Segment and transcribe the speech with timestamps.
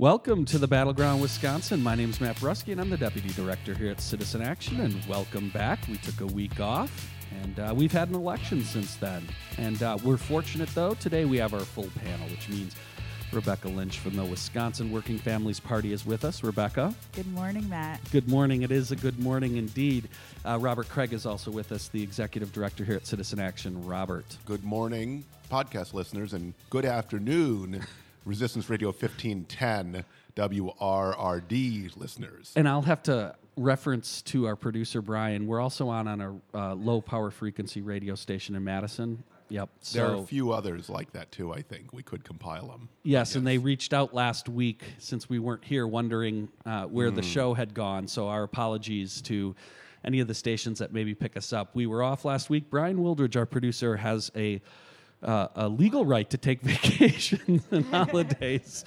[0.00, 1.82] Welcome to the Battleground, Wisconsin.
[1.82, 4.80] My name is Matt Brusky, and I'm the Deputy Director here at Citizen Action.
[4.80, 5.78] And welcome back.
[5.90, 9.22] We took a week off, and uh, we've had an election since then.
[9.58, 10.94] And uh, we're fortunate, though.
[10.94, 12.76] Today we have our full panel, which means
[13.30, 16.42] Rebecca Lynch from the Wisconsin Working Families Party is with us.
[16.42, 16.94] Rebecca.
[17.12, 18.00] Good morning, Matt.
[18.10, 18.62] Good morning.
[18.62, 20.08] It is a good morning indeed.
[20.46, 23.86] Uh, Robert Craig is also with us, the Executive Director here at Citizen Action.
[23.86, 24.38] Robert.
[24.46, 27.84] Good morning, podcast listeners, and good afternoon.
[28.24, 30.04] Resistance Radio 1510
[30.36, 32.52] WRRD listeners.
[32.56, 35.46] And I'll have to reference to our producer Brian.
[35.46, 39.22] We're also on on a uh, low power frequency radio station in Madison.
[39.48, 39.68] Yep.
[39.92, 41.52] There are a few others like that too.
[41.52, 42.88] I think we could compile them.
[43.02, 43.36] Yes, yes.
[43.36, 47.16] and they reached out last week since we weren't here, wondering uh, where mm.
[47.16, 48.06] the show had gone.
[48.06, 49.56] So our apologies to
[50.04, 51.74] any of the stations that maybe pick us up.
[51.74, 52.70] We were off last week.
[52.70, 54.62] Brian Wildridge, our producer, has a
[55.22, 58.84] uh, a legal right to take vacations and holidays.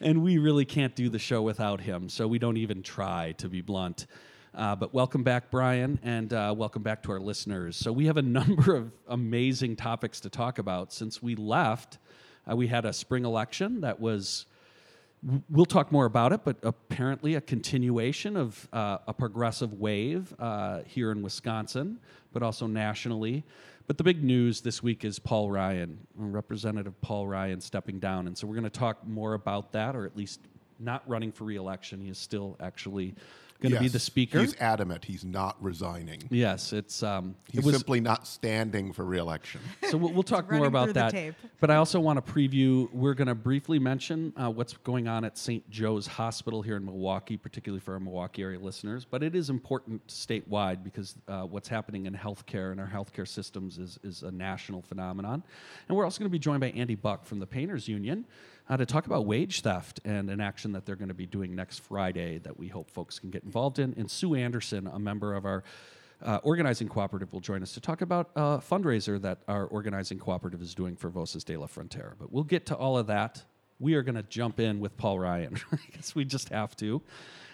[0.00, 3.48] and we really can't do the show without him, so we don't even try, to
[3.48, 4.06] be blunt.
[4.54, 7.76] Uh, but welcome back, Brian, and uh, welcome back to our listeners.
[7.76, 10.92] So, we have a number of amazing topics to talk about.
[10.92, 11.98] Since we left,
[12.48, 14.46] uh, we had a spring election that was,
[15.50, 20.82] we'll talk more about it, but apparently a continuation of uh, a progressive wave uh,
[20.86, 21.98] here in Wisconsin,
[22.32, 23.42] but also nationally.
[23.86, 28.26] But the big news this week is Paul Ryan, Representative Paul Ryan stepping down.
[28.26, 30.40] And so we're going to talk more about that, or at least
[30.78, 32.00] not running for reelection.
[32.00, 33.14] He is still actually
[33.64, 34.40] going to yes, be the speaker.
[34.40, 35.04] He's adamant.
[35.04, 36.22] He's not resigning.
[36.30, 39.60] Yes, it's um, he's it was, simply not standing for reelection.
[39.90, 41.14] So we'll, we'll talk more about that.
[41.60, 42.92] But I also want to preview.
[42.92, 45.68] We're going to briefly mention uh, what's going on at St.
[45.70, 49.04] Joe's Hospital here in Milwaukee, particularly for our Milwaukee area listeners.
[49.04, 53.78] But it is important statewide because uh, what's happening in healthcare and our healthcare systems
[53.78, 55.44] is is a national phenomenon.
[55.88, 58.24] And we're also going to be joined by Andy Buck from the Painters Union
[58.68, 61.54] uh, to talk about wage theft and an action that they're going to be doing
[61.54, 63.94] next Friday that we hope folks can get involved in.
[63.96, 65.64] And Sue Anderson, a member of our
[66.22, 70.62] uh, organizing cooperative, will join us to talk about a fundraiser that our organizing cooperative
[70.62, 72.14] is doing for Voces de la Frontera.
[72.18, 73.42] But we'll get to all of that.
[73.78, 75.58] We are going to jump in with Paul Ryan.
[75.92, 77.02] Guess we just have to.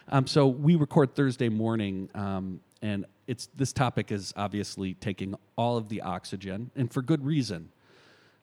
[0.09, 5.77] Um, so we record Thursday morning, um, and it's this topic is obviously taking all
[5.77, 7.71] of the oxygen, and for good reason.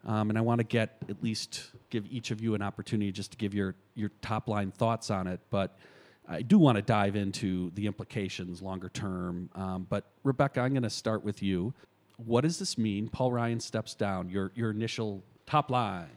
[0.07, 3.31] Um, and I want to get at least give each of you an opportunity just
[3.31, 5.41] to give your your top line thoughts on it.
[5.49, 5.77] But
[6.27, 9.49] I do want to dive into the implications longer term.
[9.53, 11.73] Um, but Rebecca, I'm going to start with you.
[12.17, 13.09] What does this mean?
[13.09, 14.29] Paul Ryan steps down.
[14.29, 16.09] Your your initial top lines.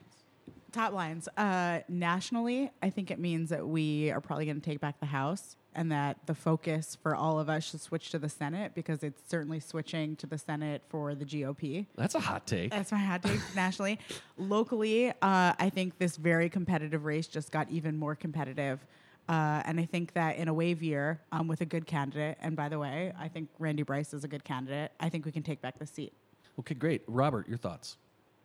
[0.72, 1.28] Top lines.
[1.36, 5.06] Uh, nationally, I think it means that we are probably going to take back the
[5.06, 9.02] House and that the focus for all of us should switch to the Senate because
[9.02, 11.86] it's certainly switching to the Senate for the GOP.
[11.96, 12.70] That's a hot take.
[12.70, 13.98] That's my hot take nationally.
[14.38, 15.12] Locally, uh,
[15.58, 18.84] I think this very competitive race just got even more competitive.
[19.28, 22.56] Uh, and I think that in a wave year, um, with a good candidate, and
[22.56, 25.44] by the way, I think Randy Bryce is a good candidate, I think we can
[25.44, 26.12] take back the seat.
[26.58, 27.02] Okay, great.
[27.06, 27.96] Robert, your thoughts?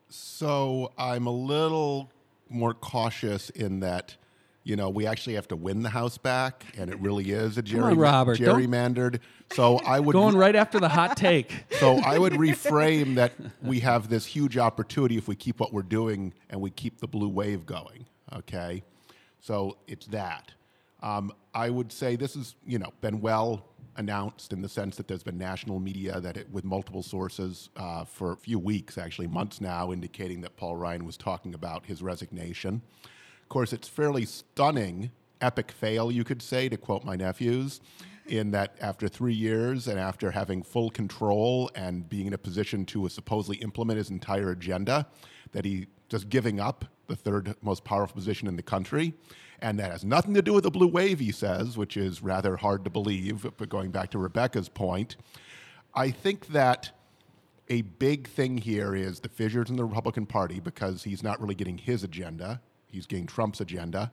[0.10, 2.12] So I'm a little
[2.50, 4.16] more cautious in that
[4.66, 7.62] you know, we actually have to win the house back, and it really is a
[7.62, 9.20] gerry- on, Robert, gerrymandered.
[9.54, 11.66] So I would going right after the hot take.
[11.80, 15.84] So I would reframe that we have this huge opportunity if we keep what we're
[15.84, 18.08] doing and we keep the blue wave going.
[18.34, 18.82] Okay,
[19.40, 20.52] so it's that.
[21.04, 23.68] Um, I would say this has you know been well
[23.98, 28.04] announced in the sense that there's been national media that it, with multiple sources uh,
[28.04, 32.02] for a few weeks, actually months now, indicating that Paul Ryan was talking about his
[32.02, 32.82] resignation.
[33.42, 35.12] Of course, it's fairly stunning,
[35.42, 37.80] epic fail, you could say, to quote my nephews,
[38.28, 42.86] in that after three years and after having full control and being in a position
[42.86, 45.06] to supposedly implement his entire agenda,
[45.52, 49.14] that he just giving up the third most powerful position in the country.
[49.62, 52.58] And that has nothing to do with the blue wave, he says, which is rather
[52.58, 53.48] hard to believe.
[53.58, 55.16] But going back to Rebecca's point,
[55.94, 56.92] I think that
[57.70, 61.56] a big thing here is the fissures in the Republican Party because he's not really
[61.56, 62.62] getting his agenda
[62.96, 64.12] he's getting Trump's agenda.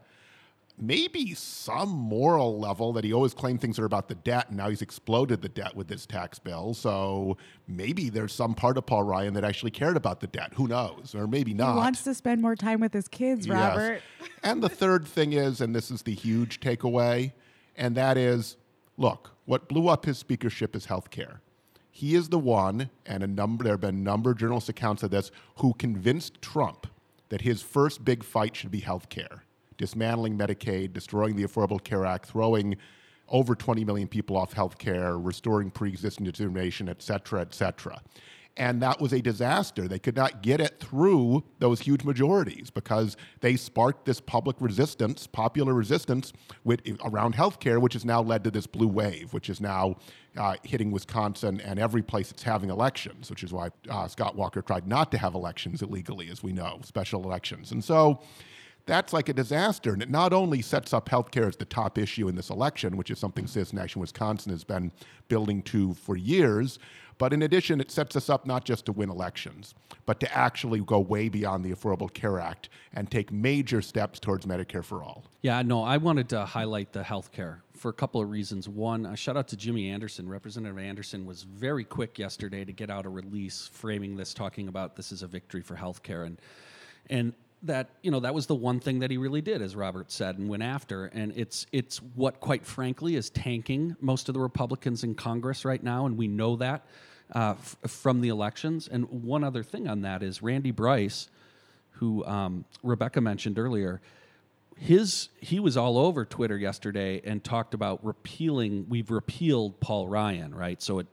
[0.79, 4.69] Maybe some moral level that he always claimed things are about the debt, and now
[4.69, 6.75] he's exploded the debt with this tax bill.
[6.75, 7.37] So
[7.69, 10.53] maybe there's some part of Paul Ryan that actually cared about the debt.
[10.55, 11.15] Who knows?
[11.15, 11.75] Or maybe not.
[11.75, 13.55] He wants to spend more time with his kids, yes.
[13.55, 14.03] Robert.
[14.43, 17.33] and the third thing is, and this is the huge takeaway,
[17.77, 18.57] and that is
[18.97, 21.41] look, what blew up his speakership is health care.
[21.91, 25.03] He is the one, and a number there have been a number of journalist accounts
[25.03, 26.87] of this, who convinced Trump
[27.29, 29.45] that his first big fight should be health care,
[29.83, 32.77] dismantling Medicaid, destroying the Affordable Care Act, throwing
[33.29, 38.01] over 20 million people off health care, restoring pre existing discrimination, et cetera, et cetera.
[38.57, 39.89] And that was a disaster.
[39.89, 45.27] They could not get it through those huge majorities because they sparked this public resistance,
[45.27, 46.33] popular resistance
[46.63, 49.97] with, around healthcare, which has now led to this blue wave, which is now
[50.37, 54.63] uh, hitting Wisconsin and every place that's having elections, which is why uh, Scott Walker
[54.63, 57.73] tried not to have elections illegally, as we know, special elections.
[57.73, 58.21] And so
[58.87, 59.93] that's like a disaster.
[59.93, 63.11] And it not only sets up healthcare as the top issue in this election, which
[63.11, 64.93] is something Citizen Action Wisconsin has been
[65.29, 66.79] building to for years,
[67.19, 69.75] but in addition, it sets us up not just to win elections,
[70.07, 74.47] but to actually go way beyond the Affordable Care Act and take major steps towards
[74.47, 75.25] Medicare for all.
[75.43, 78.69] Yeah, no, I wanted to highlight the health care for a couple of reasons.
[78.69, 80.29] One, a shout out to Jimmy Anderson.
[80.29, 84.97] Representative Anderson was very quick yesterday to get out a release framing this, talking about
[84.97, 86.25] this is a victory for health care.
[86.25, 86.41] And,
[87.09, 90.11] and that you know that was the one thing that he really did, as Robert
[90.11, 91.07] said, and went after.
[91.07, 95.83] And it's it's what, quite frankly, is tanking most of the Republicans in Congress right
[95.83, 96.85] now, and we know that
[97.35, 98.89] uh, f- from the elections.
[98.89, 101.29] And one other thing on that is Randy Bryce,
[101.93, 104.01] who um, Rebecca mentioned earlier.
[104.77, 108.87] His he was all over Twitter yesterday and talked about repealing.
[108.89, 110.83] We've repealed Paul Ryan, right?
[110.83, 111.07] So it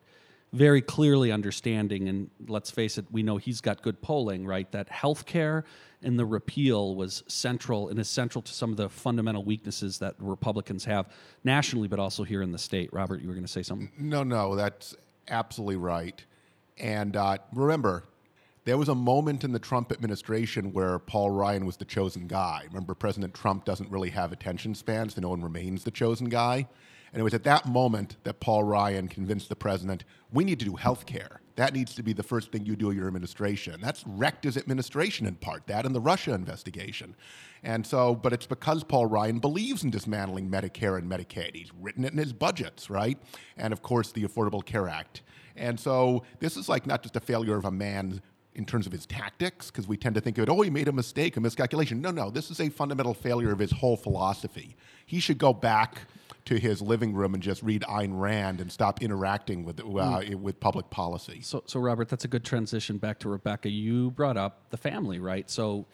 [0.52, 4.72] very clearly understanding, and let's face it, we know he's got good polling, right?
[4.72, 5.64] That healthcare
[6.02, 10.16] and the repeal was central and is central to some of the fundamental weaknesses that
[10.20, 11.10] Republicans have
[11.44, 12.92] nationally, but also here in the state.
[12.94, 13.92] Robert, you were going to say something?
[13.98, 14.96] No, no, that's
[15.28, 16.24] absolutely right.
[16.78, 18.06] And uh, remember,
[18.64, 22.64] there was a moment in the Trump administration where Paul Ryan was the chosen guy.
[22.68, 26.68] Remember, President Trump doesn't really have attention spans, so no one remains the chosen guy.
[27.12, 30.66] And it was at that moment that Paul Ryan convinced the president, we need to
[30.66, 31.42] do health care.
[31.56, 33.82] That needs to be the first thing you do in your administration.
[33.82, 37.16] That's wrecked his administration in part, that and the Russia investigation.
[37.64, 41.56] And so, but it's because Paul Ryan believes in dismantling Medicare and Medicaid.
[41.56, 43.18] He's written it in his budgets, right?
[43.58, 45.22] And of course, the Affordable Care Act.
[45.58, 48.22] And so, this is like not just a failure of a man
[48.56, 50.88] in terms of his tactics, because we tend to think of it, oh, he made
[50.88, 52.02] a mistake, a miscalculation.
[52.02, 54.76] No, no, this is a fundamental failure of his whole philosophy.
[55.06, 56.08] He should go back
[56.50, 60.36] to his living room and just read Ayn Rand and stop interacting with uh, mm.
[60.36, 61.42] with public policy.
[61.42, 63.70] So, so Robert, that's a good transition back to Rebecca.
[63.70, 65.48] You brought up the family, right?
[65.48, 65.86] So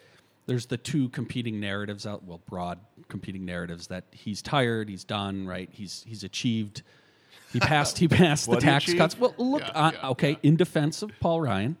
[0.46, 5.44] there's the two competing narratives out well broad competing narratives that he's tired he's done
[5.44, 6.82] right he's he's achieved
[7.52, 10.36] he passed he passed the tax cuts well look yeah, uh, yeah, okay yeah.
[10.44, 11.76] in defense of paul ryan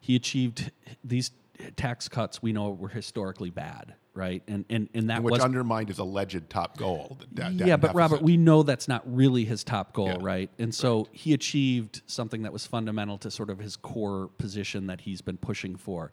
[0.00, 0.72] he achieved
[1.04, 1.30] these
[1.76, 4.42] tax cuts we know were historically bad right?
[4.46, 7.18] And and and that which was undermined his alleged top goal.
[7.32, 10.16] That yeah, but Robert, we know that's not really his top goal, yeah.
[10.20, 10.50] right?
[10.58, 11.08] And so right.
[11.12, 15.38] he achieved something that was fundamental to sort of his core position that he's been
[15.38, 16.12] pushing for.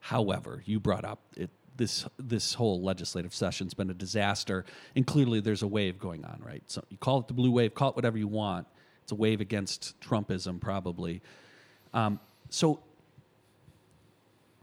[0.00, 1.50] However, you brought up it.
[1.76, 6.42] This this whole legislative session's been a disaster, and clearly there's a wave going on,
[6.44, 6.62] right?
[6.66, 8.66] So you call it the blue wave, call it whatever you want.
[9.02, 11.22] It's a wave against Trumpism, probably.
[11.94, 12.20] Um,
[12.50, 12.80] so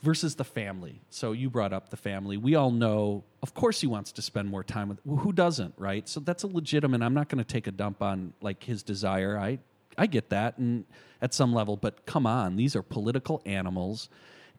[0.02, 1.02] versus the family.
[1.10, 2.38] So you brought up the family.
[2.38, 5.00] We all know, of course, he wants to spend more time with.
[5.06, 6.08] Who doesn't, right?
[6.08, 7.02] So that's a legitimate.
[7.02, 9.38] I'm not going to take a dump on like his desire.
[9.38, 9.60] I
[9.98, 10.86] I get that, and
[11.22, 14.10] at some level, but come on, these are political animals,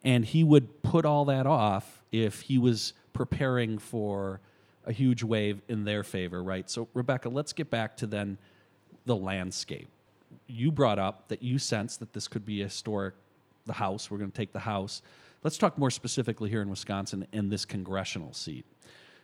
[0.03, 4.41] and he would put all that off if he was preparing for
[4.85, 6.69] a huge wave in their favor, right?
[6.69, 8.39] So Rebecca, let's get back to then
[9.07, 9.89] the landscape.
[10.49, 13.15] You brought up that you sense that this could be a historic.
[13.67, 14.11] The House.
[14.11, 15.03] We're going to take the House
[15.43, 18.67] Let's talk more specifically here in Wisconsin in this congressional seat.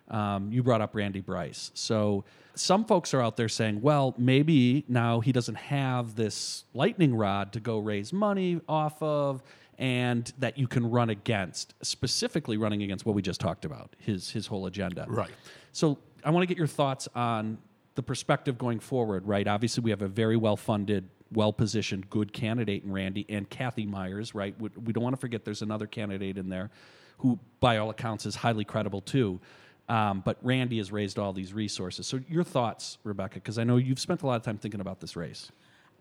[0.08, 1.70] Um, you brought up Randy Bryce.
[1.74, 7.14] So some folks are out there saying, well, maybe now he doesn't have this lightning
[7.14, 9.42] rod to go raise money off of
[9.78, 14.30] and that you can run against, specifically running against what we just talked about, his,
[14.30, 15.06] his whole agenda.
[15.08, 15.30] Right.
[15.72, 17.58] So I want to get your thoughts on
[17.94, 19.46] the perspective going forward, right?
[19.46, 23.86] Obviously, we have a very well funded well positioned, good candidate in Randy and Cathy
[23.86, 24.54] Myers, right?
[24.60, 26.70] We, we don't want to forget there's another candidate in there
[27.18, 29.40] who, by all accounts, is highly credible too.
[29.88, 32.06] Um, but Randy has raised all these resources.
[32.06, 35.00] So, your thoughts, Rebecca, because I know you've spent a lot of time thinking about
[35.00, 35.52] this race.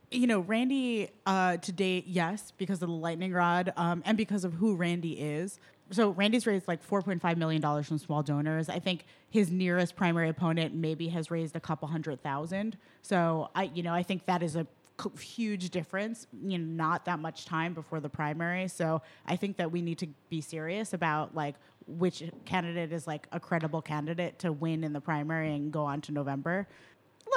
[0.10, 4.46] You know, Randy, uh, to date, yes, because of the lightning rod um, and because
[4.46, 5.60] of who Randy is.
[5.92, 8.70] So, Randy's raised like $4.5 million from small donors.
[8.70, 12.78] I think his nearest primary opponent maybe has raised a couple hundred thousand.
[13.02, 14.66] So, I, you know, I think that is a
[15.20, 18.68] huge difference, you know, not that much time before the primary.
[18.68, 21.56] So I think that we need to be serious about like
[21.88, 26.02] which candidate is like a credible candidate to win in the primary and go on
[26.02, 26.68] to November.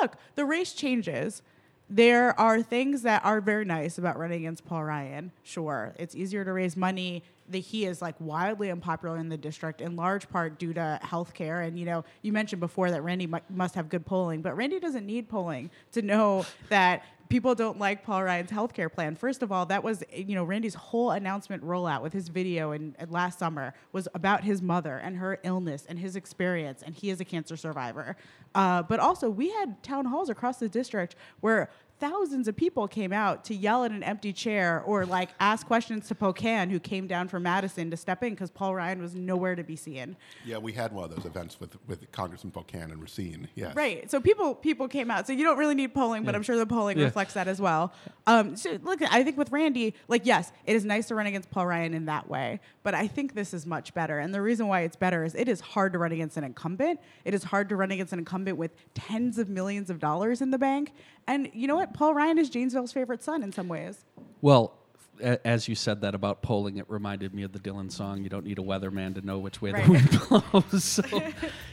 [0.00, 1.42] Look, the race changes.
[1.88, 5.30] There are things that are very nice about running against Paul Ryan.
[5.42, 9.80] Sure, it's easier to raise money that he is like wildly unpopular in the district
[9.80, 13.26] in large part due to health care and you know you mentioned before that randy
[13.26, 17.78] mu- must have good polling but randy doesn't need polling to know that people don't
[17.78, 19.16] like Paul Ryan's healthcare plan.
[19.16, 22.95] First of all, that was you know Randy's whole announcement rollout with his video in
[23.09, 27.21] last summer was about his mother and her illness and his experience, and he is
[27.21, 28.16] a cancer survivor.
[28.54, 33.12] Uh, but also, we had town halls across the district where thousands of people came
[33.12, 37.07] out to yell at an empty chair or like ask questions to Pocan, who came
[37.07, 40.17] down from Madison to step in because Paul Ryan was nowhere to be seen.
[40.45, 43.49] Yeah, we had one of those events with, with Congressman Pocan and Racine.
[43.55, 43.73] Yeah.
[43.75, 44.11] Right.
[44.11, 45.26] So people people came out.
[45.26, 46.37] So you don't really need polling, but yeah.
[46.37, 47.05] I'm sure the polling yeah.
[47.05, 47.93] reflects that as well.
[48.26, 51.50] Um, so look, I think with Randy, like yes, it is nice to run against
[51.50, 54.19] Paul Ryan in that way, but I think this is much better.
[54.19, 57.00] And the reason why it's better is it is hard to run against an incumbent.
[57.25, 60.50] It is hard to run against an incumbent with tens of millions of dollars in
[60.50, 60.93] the bank.
[61.26, 61.95] And you know what?
[61.95, 64.04] Paul Ryan is Janesville's favorite son in some ways.
[64.40, 64.75] Well,
[65.21, 68.23] as you said that about polling, it reminded me of the Dylan song.
[68.23, 70.85] You don't need a weatherman to know which way the wind blows.
[70.85, 71.02] so,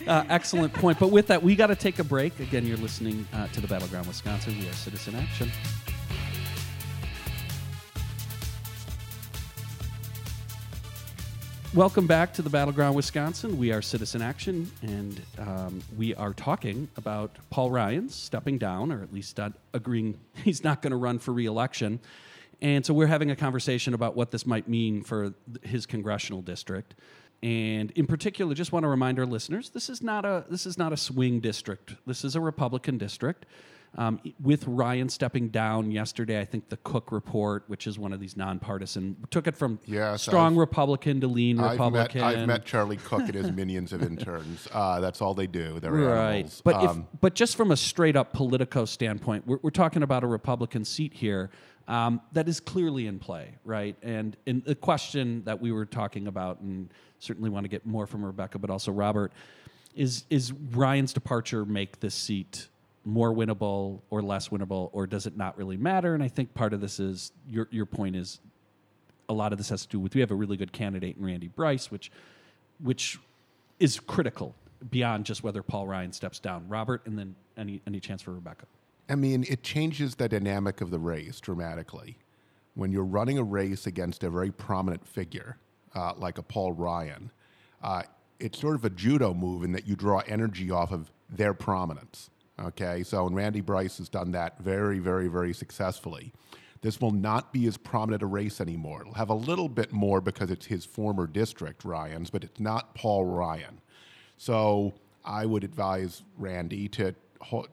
[0.08, 1.00] uh, excellent point.
[1.00, 2.40] But with that, we got to take a break.
[2.40, 4.58] Again, you're listening uh, to the Battleground Wisconsin.
[4.60, 5.52] We are Citizen Action.
[11.76, 13.58] Welcome back to the Battleground Wisconsin.
[13.58, 19.02] We are Citizen Action, and um, we are talking about Paul Ryan stepping down, or
[19.02, 22.00] at least not agreeing he's not going to run for reelection.
[22.62, 26.94] And so we're having a conversation about what this might mean for his congressional district.
[27.42, 30.78] And in particular, just want to remind our listeners: this is not a this is
[30.78, 31.96] not a swing district.
[32.06, 33.48] This is a Republican district.
[33.96, 38.20] Um, with Ryan stepping down yesterday, I think the Cook report, which is one of
[38.20, 42.22] these nonpartisan, took it from yes, strong I've, Republican to lean I've Republican.
[42.22, 44.68] Met, I've met Charlie Cook and his minions of interns.
[44.72, 45.80] Uh, that's all they do.
[45.80, 46.34] They're right.
[46.38, 46.62] Animals.
[46.64, 50.24] But um, if, but just from a straight up Politico standpoint, we're, we're talking about
[50.24, 51.52] a Republican seat here.
[51.88, 53.98] Um, that is clearly in play, right?
[54.02, 58.08] And, and the question that we were talking about, and certainly want to get more
[58.08, 59.34] from Rebecca, but also Robert,
[59.96, 62.70] is is Ryan's departure make this seat
[63.06, 66.14] more winnable or less winnable, or does it not really matter?
[66.14, 68.40] And I think part of this is your your point is
[69.30, 71.26] a lot of this has to do with we have a really good candidate in
[71.26, 72.12] Randy Bryce, which
[72.82, 73.20] which
[73.80, 74.56] is critical
[74.90, 76.68] beyond just whether Paul Ryan steps down.
[76.68, 78.66] Robert, and then any any chance for Rebecca.
[79.10, 82.18] I mean, it changes the dynamic of the race dramatically.
[82.76, 85.58] When you're running a race against a very prominent figure
[85.94, 87.32] uh, like a Paul Ryan,
[87.84, 88.04] uh,
[88.40, 92.30] it's sort of a judo move in that you draw energy off of their prominence.
[92.60, 96.34] Okay, so and Randy Bryce has done that very, very, very successfully.
[96.82, 99.02] This will not be as prominent a race anymore.
[99.02, 102.94] It'll have a little bit more because it's his former district, Ryan's, but it's not
[102.94, 103.80] Paul Ryan.
[104.38, 104.94] So
[105.24, 107.16] I would advise Randy to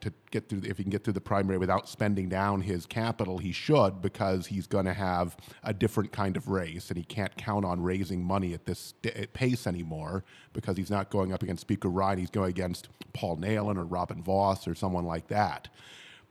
[0.00, 3.38] to get through if he can get through the primary without spending down his capital,
[3.38, 7.36] he should because he's going to have a different kind of race, and he can't
[7.36, 11.62] count on raising money at this uh, pace anymore because he's not going up against
[11.62, 12.18] Speaker Ryan.
[12.18, 15.68] He's going against Paul Nehlen or Robin Vos or someone like that.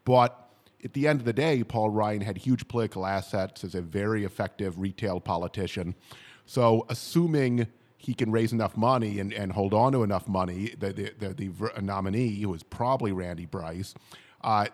[0.05, 0.49] But
[0.83, 4.23] at the end of the day, Paul Ryan had huge political assets as a very
[4.23, 5.95] effective retail politician.
[6.45, 7.67] So, assuming
[7.99, 11.33] he can raise enough money and, and hold on to enough money, the, the, the,
[11.33, 13.93] the nominee, who is probably Randy Bryce,
[14.41, 14.67] uh,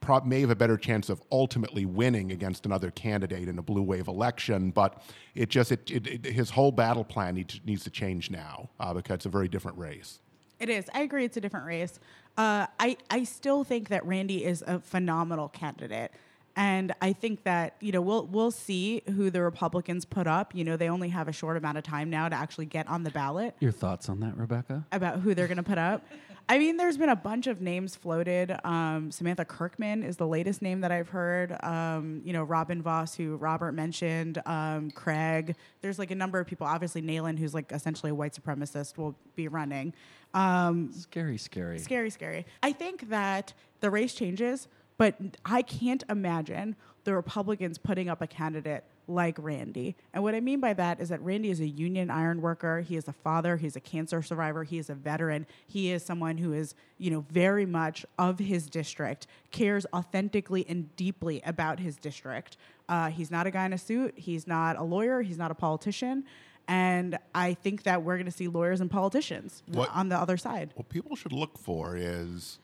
[0.00, 3.82] prob- may have a better chance of ultimately winning against another candidate in a blue
[3.82, 4.70] wave election.
[4.70, 5.02] But
[5.34, 8.94] it just it, it, it his whole battle plan needs, needs to change now uh,
[8.94, 10.20] because it's a very different race.
[10.60, 10.88] It is.
[10.94, 11.24] I agree.
[11.24, 11.98] It's a different race.
[12.36, 16.12] Uh, I I still think that Randy is a phenomenal candidate.
[16.56, 20.54] And I think that you know we'll we'll see who the Republicans put up.
[20.54, 23.02] You know they only have a short amount of time now to actually get on
[23.02, 23.54] the ballot.
[23.60, 24.84] Your thoughts on that, Rebecca?
[24.92, 26.04] About who they're going to put up.
[26.50, 28.52] I mean, there's been a bunch of names floated.
[28.64, 31.56] Um, Samantha Kerkman is the latest name that I've heard.
[31.62, 35.54] Um, you know, Robin Vos, who Robert mentioned, um, Craig.
[35.80, 36.66] There's like a number of people.
[36.66, 39.94] Obviously, Nehlen, who's like essentially a white supremacist, will be running.
[40.34, 41.78] Um, scary, scary.
[41.78, 42.46] Scary, scary.
[42.64, 44.66] I think that the race changes
[45.00, 45.14] but
[45.46, 49.96] I can't imagine the Republicans putting up a candidate like Randy.
[50.12, 52.82] And what I mean by that is that Randy is a union iron worker.
[52.82, 53.56] He is a father.
[53.56, 54.62] He's a cancer survivor.
[54.62, 55.46] He is a veteran.
[55.66, 60.94] He is someone who is, you know, very much of his district, cares authentically and
[60.96, 62.58] deeply about his district.
[62.86, 64.12] Uh, he's not a guy in a suit.
[64.18, 65.22] He's not a lawyer.
[65.22, 66.24] He's not a politician.
[66.68, 70.36] And I think that we're going to see lawyers and politicians what, on the other
[70.36, 70.72] side.
[70.74, 72.58] What people should look for is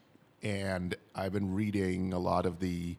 [0.46, 2.96] and I've been reading a lot of the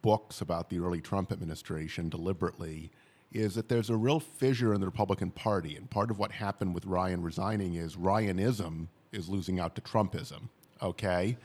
[0.00, 2.90] books about the early Trump administration deliberately,
[3.32, 5.76] is that there's a real fissure in the Republican Party.
[5.76, 10.48] And part of what happened with Ryan resigning is Ryanism is losing out to Trumpism.
[10.82, 11.36] Okay?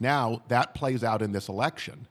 [0.00, 2.08] Now, that plays out in this election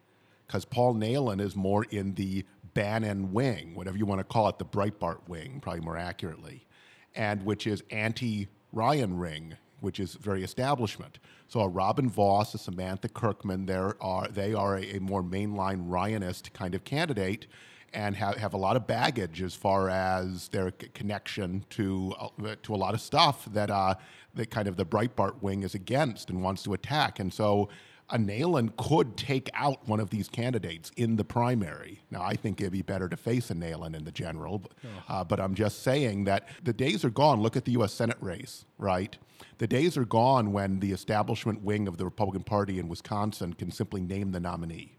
[0.47, 4.57] because Paul Nehlen is more in the Bannon wing, whatever you want to call it,
[4.57, 6.65] the Breitbart wing, probably more accurately,
[7.13, 11.19] and which is anti Ryan ring which is very establishment.
[11.47, 15.87] So a Robin Vos, a Samantha Kerkman, there are they are a, a more mainline
[15.87, 17.47] Ryanist kind of candidate,
[17.93, 22.55] and have, have a lot of baggage as far as their c- connection to uh,
[22.63, 23.95] to a lot of stuff that uh,
[24.35, 27.69] that kind of the Breitbart wing is against and wants to attack, and so
[28.11, 32.01] a Nehlen could take out one of these candidates in the primary.
[32.09, 34.63] Now, I think it'd be better to face a Nehlen in the general,
[35.07, 37.41] uh, but I'm just saying that the days are gone.
[37.41, 37.93] Look at the U.S.
[37.93, 39.17] Senate race, right?
[39.59, 43.71] The days are gone when the establishment wing of the Republican Party in Wisconsin can
[43.71, 44.97] simply name the nominee.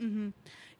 [0.00, 0.30] Mm-hmm.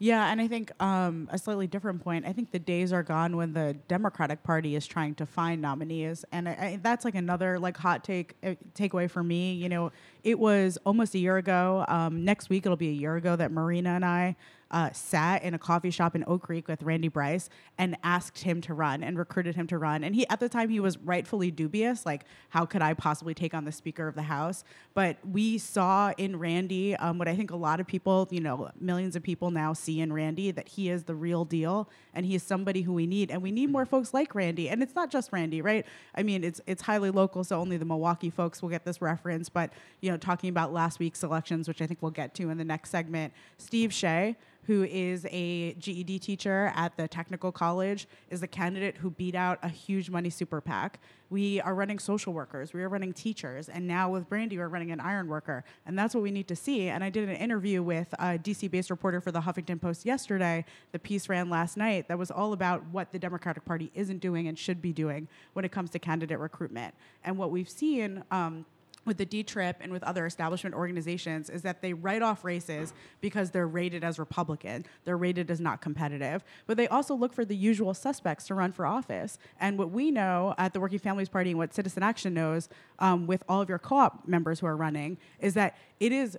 [0.03, 2.25] Yeah, and I think um, a slightly different point.
[2.25, 6.25] I think the days are gone when the Democratic Party is trying to find nominees,
[6.33, 9.53] and I, I, that's like another like hot take uh, takeaway for me.
[9.53, 9.93] You know,
[10.25, 11.85] it was almost a year ago.
[11.89, 14.37] Um, next week it'll be a year ago that Marina and I
[14.71, 18.61] uh, sat in a coffee shop in Oak Creek with Randy Bryce and asked him
[18.63, 20.05] to run and recruited him to run.
[20.05, 23.53] And he, at the time, he was rightfully dubious, like, how could I possibly take
[23.53, 24.63] on the Speaker of the House?
[24.95, 28.71] But we saw in Randy um, what I think a lot of people, you know,
[28.81, 32.35] millions of people now see in Randy that he is the real deal and he
[32.35, 33.31] is somebody who we need.
[33.31, 34.69] And we need more folks like Randy.
[34.69, 35.85] And it's not just Randy, right?
[36.15, 39.49] I mean, it's it's highly local, so only the Milwaukee folks will get this reference.
[39.49, 42.59] But you know, talking about last week's elections, which I think we'll get to in
[42.59, 44.37] the next segment, Steve Shea
[44.71, 49.59] who is a GED teacher at the technical college, is a candidate who beat out
[49.63, 51.01] a huge money super PAC.
[51.29, 54.93] We are running social workers, we are running teachers, and now with Randy, we're running
[54.93, 55.65] an iron worker.
[55.87, 56.89] And that's what we need to see.
[56.89, 60.65] And I did an interview with a DC based reporter for the Huffington Post yesterday.
[60.93, 64.47] The piece ran last night that was all about what the Democratic Party isn't doing
[64.47, 66.95] and should be doing when it comes to candidate recruitment.
[67.25, 68.23] And what we've seen.
[68.31, 68.67] Um,
[69.05, 73.51] with the D-TRIP and with other establishment organizations is that they write off races because
[73.51, 77.57] they're rated as Republican, they're rated as not competitive, but they also look for the
[77.57, 79.39] usual suspects to run for office.
[79.59, 83.27] And what we know at the Working Families Party and what Citizen Action knows um,
[83.27, 86.39] with all of your co-op members who are running is that it is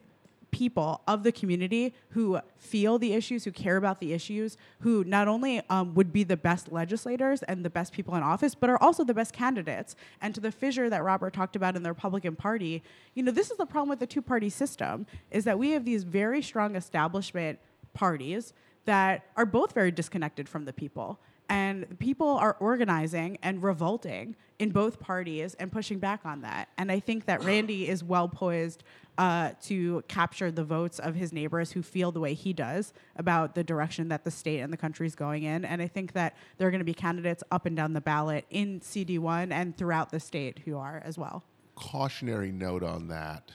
[0.52, 5.28] people of the community who feel the issues, who care about the issues, who not
[5.28, 8.82] only um, would be the best legislators and the best people in office, but are
[8.82, 9.96] also the best candidates.
[10.22, 13.50] And to the fissure that Robert talked about in the Republican Party, you know, this
[13.50, 16.76] is the problem with the two party system is that we have these very strong
[16.76, 17.60] establishment
[17.94, 18.54] parties
[18.86, 21.20] that are both very disconnected from the people.
[21.50, 26.70] And people are organizing and revolting in both parties and pushing back on that.
[26.78, 28.84] And I think that Randy is well poised
[29.18, 33.56] uh, to capture the votes of his neighbors who feel the way he does about
[33.56, 35.66] the direction that the state and the country is going in.
[35.66, 38.46] And I think that there are going to be candidates up and down the ballot
[38.50, 41.44] in CD1 and throughout the state who are as well.
[41.76, 43.52] Cautionary note on that.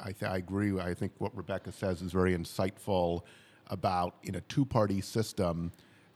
[0.00, 0.78] I, th- I agree.
[0.78, 3.22] I think what Rebecca says is very insightful
[3.68, 5.72] about in a two party system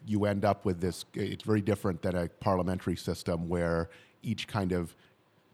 [0.06, 1.04] you end up with this.
[1.14, 3.90] It's very different than a parliamentary system where
[4.22, 4.94] each kind of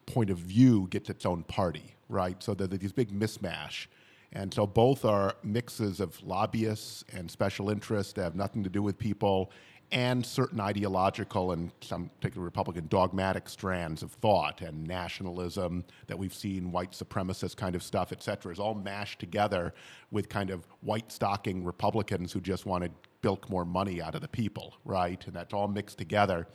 [0.07, 2.42] point of view gets its own party, right?
[2.42, 3.87] So there's these big mismatch.
[4.33, 8.83] And so both are mixes of lobbyists and special interests that have nothing to do
[8.83, 9.51] with people
[9.92, 16.35] and certain ideological and some particular Republican dogmatic strands of thought and nationalism that we've
[16.35, 19.73] seen, white supremacist kind of stuff, et cetera, is all mashed together
[20.11, 22.90] with kind of white stocking Republicans who just want to
[23.23, 25.25] bilk more money out of the people, right?
[25.27, 26.49] And that's all mixed together.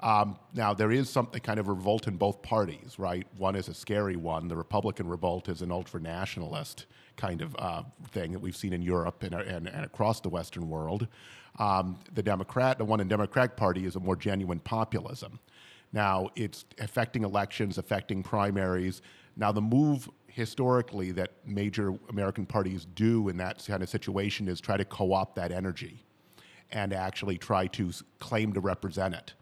[0.00, 3.26] Um, now, there is something kind of revolt in both parties, right?
[3.36, 4.48] One is a scary one.
[4.48, 6.86] The Republican revolt is an ultra nationalist
[7.16, 10.70] kind of uh, thing that we've seen in Europe and, and, and across the Western
[10.70, 11.06] world.
[11.58, 15.38] Um, the Democrat, the one in Democratic Party, is a more genuine populism.
[15.92, 19.02] Now, it's affecting elections, affecting primaries.
[19.36, 24.60] Now, the move historically that major American parties do in that kind of situation is
[24.60, 26.04] try to co opt that energy
[26.72, 29.34] and actually try to claim to represent it.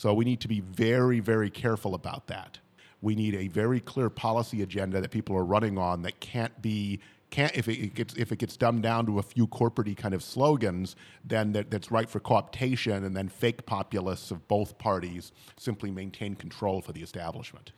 [0.00, 2.58] So we need to be very, very careful about that.
[3.02, 7.00] We need a very clear policy agenda that people are running on that can't be
[7.28, 10.22] can't if it gets if it gets dumbed down to a few corporatey kind of
[10.22, 15.90] slogans, then that, that's right for co-optation, and then fake populists of both parties simply
[15.90, 17.72] maintain control for the establishment.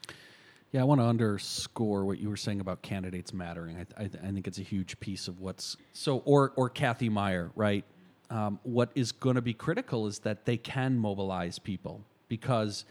[0.71, 3.79] Yeah, I want to underscore what you were saying about candidates mattering.
[3.79, 6.19] I, I, I think it's a huge piece of what's so.
[6.19, 7.85] Or or Cathy Meyer, right?
[8.31, 12.87] Um, what is going to be critical is that they can mobilize people because,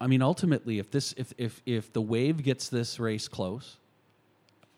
[0.00, 3.76] I mean, ultimately, if this if if if the wave gets this race close,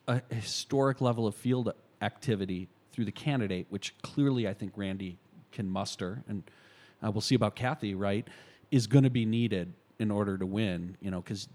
[0.06, 5.16] a historic level of field activity through the candidate, which clearly I think Randy
[5.50, 6.42] can muster, and
[7.02, 8.28] uh, we'll see about Cathy, right,
[8.70, 10.98] is going to be needed in order to win.
[11.00, 11.48] You know, because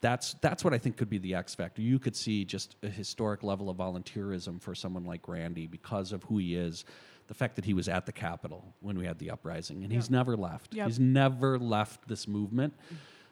[0.00, 1.82] that's that's what I think could be the X factor.
[1.82, 6.22] You could see just a historic level of volunteerism for someone like Randy because of
[6.22, 6.86] who he is.
[7.28, 10.00] The fact that he was at the Capitol when we had the uprising, and yep.
[10.00, 10.74] he's never left.
[10.74, 10.86] Yep.
[10.86, 12.74] He's never left this movement.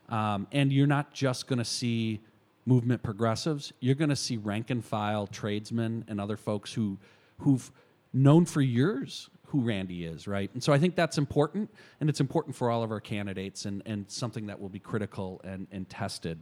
[0.09, 2.21] Um, and you're not just going to see
[2.67, 6.99] movement progressives, you're going to see rank and file tradesmen and other folks who
[7.39, 7.71] who've
[8.13, 10.51] known for years who Randy is, right?
[10.53, 13.83] And so I think that's important, and it's important for all of our candidates, and,
[13.87, 16.41] and something that will be critical and, and tested.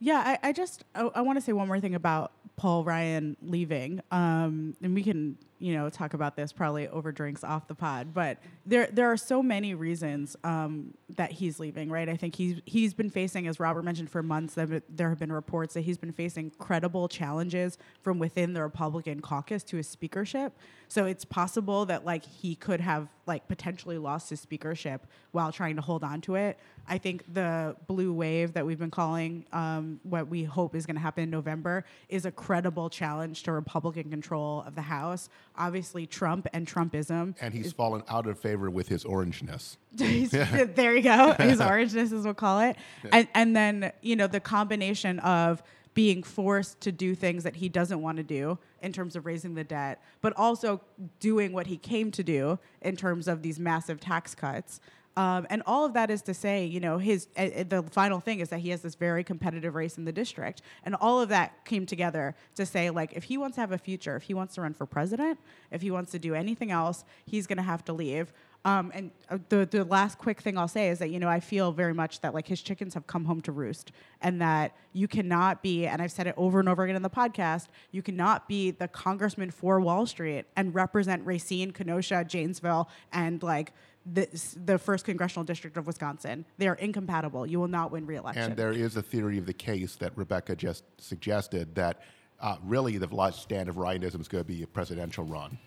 [0.00, 3.36] Yeah, I, I just I, I want to say one more thing about Paul Ryan
[3.42, 7.74] leaving, um, and we can you know talk about this probably over drinks off the
[7.74, 8.14] pod.
[8.14, 11.90] But there there are so many reasons um, that he's leaving.
[11.90, 14.54] Right, I think he's he's been facing, as Robert mentioned, for months.
[14.54, 19.20] That there have been reports that he's been facing credible challenges from within the Republican
[19.20, 20.52] caucus to his speakership.
[20.88, 25.76] So it's possible that like he could have like potentially lost his speakership while trying
[25.76, 26.58] to hold on to it.
[26.88, 30.96] I think the blue wave that we've been calling, um, what we hope is going
[30.96, 35.28] to happen in November, is a credible challenge to Republican control of the House.
[35.56, 37.34] Obviously, Trump and Trumpism.
[37.40, 39.76] And he's is, fallen out of favor with his orangeness.
[39.92, 41.32] there you go.
[41.38, 42.76] His orangeness is we'll call it.
[43.10, 45.62] And, and then, you know, the combination of
[45.94, 49.54] being forced to do things that he doesn't want to do in terms of raising
[49.54, 50.80] the debt, but also
[51.18, 54.80] doing what he came to do in terms of these massive tax cuts.
[55.18, 58.38] Um, and all of that is to say, you know, his uh, the final thing
[58.38, 61.64] is that he has this very competitive race in the district, and all of that
[61.64, 64.54] came together to say, like, if he wants to have a future, if he wants
[64.54, 65.40] to run for president,
[65.72, 68.32] if he wants to do anything else, he's going to have to leave.
[68.64, 71.40] Um, and uh, the the last quick thing I'll say is that you know I
[71.40, 75.08] feel very much that like his chickens have come home to roost, and that you
[75.08, 78.48] cannot be, and I've said it over and over again in the podcast, you cannot
[78.48, 83.72] be the congressman for Wall Street and represent Racine, Kenosha, Janesville, and like
[84.12, 84.28] the,
[84.64, 86.44] the first congressional district of Wisconsin.
[86.56, 87.46] They are incompatible.
[87.46, 88.42] You will not win re-election.
[88.42, 92.02] And there is a theory of the case that Rebecca just suggested that
[92.40, 95.58] uh, really the last stand of Ryanism is going to be a presidential run.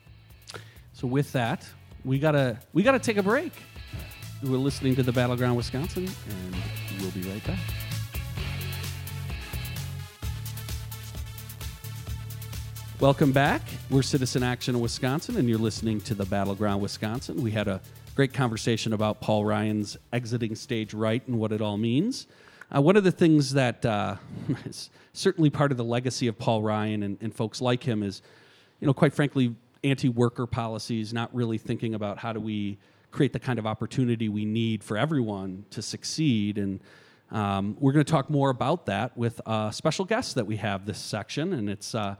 [0.94, 1.68] So with that,
[2.04, 3.54] we gotta we gotta take a break.
[4.44, 6.56] We're listening to the Battleground Wisconsin, and
[7.00, 7.60] we'll be right back.
[13.00, 13.62] Welcome back.
[13.90, 17.42] We're Citizen Action in Wisconsin, and you're listening to the Battleground Wisconsin.
[17.42, 17.82] We had a
[18.22, 22.28] great conversation about Paul Ryan's exiting stage right and what it all means.
[22.70, 24.16] Uh, one of the things that uh,
[24.66, 28.22] is certainly part of the legacy of Paul Ryan and, and folks like him is,
[28.80, 32.78] you know, quite frankly, anti-worker policies, not really thinking about how do we
[33.10, 36.60] create the kind of opportunity we need for everyone to succeed.
[36.60, 36.80] And
[37.32, 40.86] um, we're going to talk more about that with a special guest that we have
[40.86, 42.18] this section, and it's uh,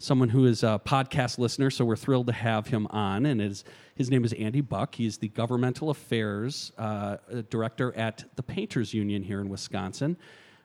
[0.00, 1.70] someone who is a podcast listener.
[1.70, 3.62] So we're thrilled to have him on, and his
[3.94, 4.94] his name is Andy Buck.
[4.94, 7.16] He's the governmental affairs uh,
[7.50, 10.16] director at the Painters Union here in Wisconsin.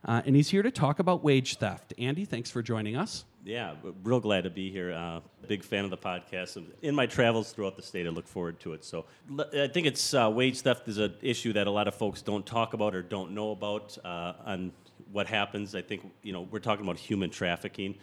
[0.06, 1.94] Uh, and he's here to talk about wage theft.
[1.98, 3.26] Andy, thanks for joining us.
[3.44, 4.94] Yeah, real glad to be here.
[4.94, 6.62] Uh, big fan of the podcast.
[6.82, 8.84] In my travels throughout the state, I look forward to it.
[8.84, 9.06] So
[9.38, 12.46] I think it's uh, wage theft is an issue that a lot of folks don't
[12.46, 14.72] talk about or don't know about uh, on
[15.12, 15.74] what happens.
[15.74, 17.96] I think you know we're talking about human trafficking.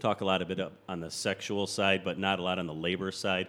[0.00, 2.74] Talk a lot of it on the sexual side, but not a lot on the
[2.74, 3.48] labor side.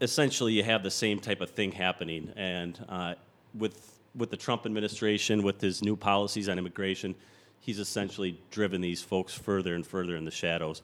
[0.00, 3.14] Essentially, you have the same type of thing happening, and uh,
[3.54, 7.14] with with the Trump administration, with his new policies on immigration,
[7.60, 10.82] he's essentially driven these folks further and further in the shadows.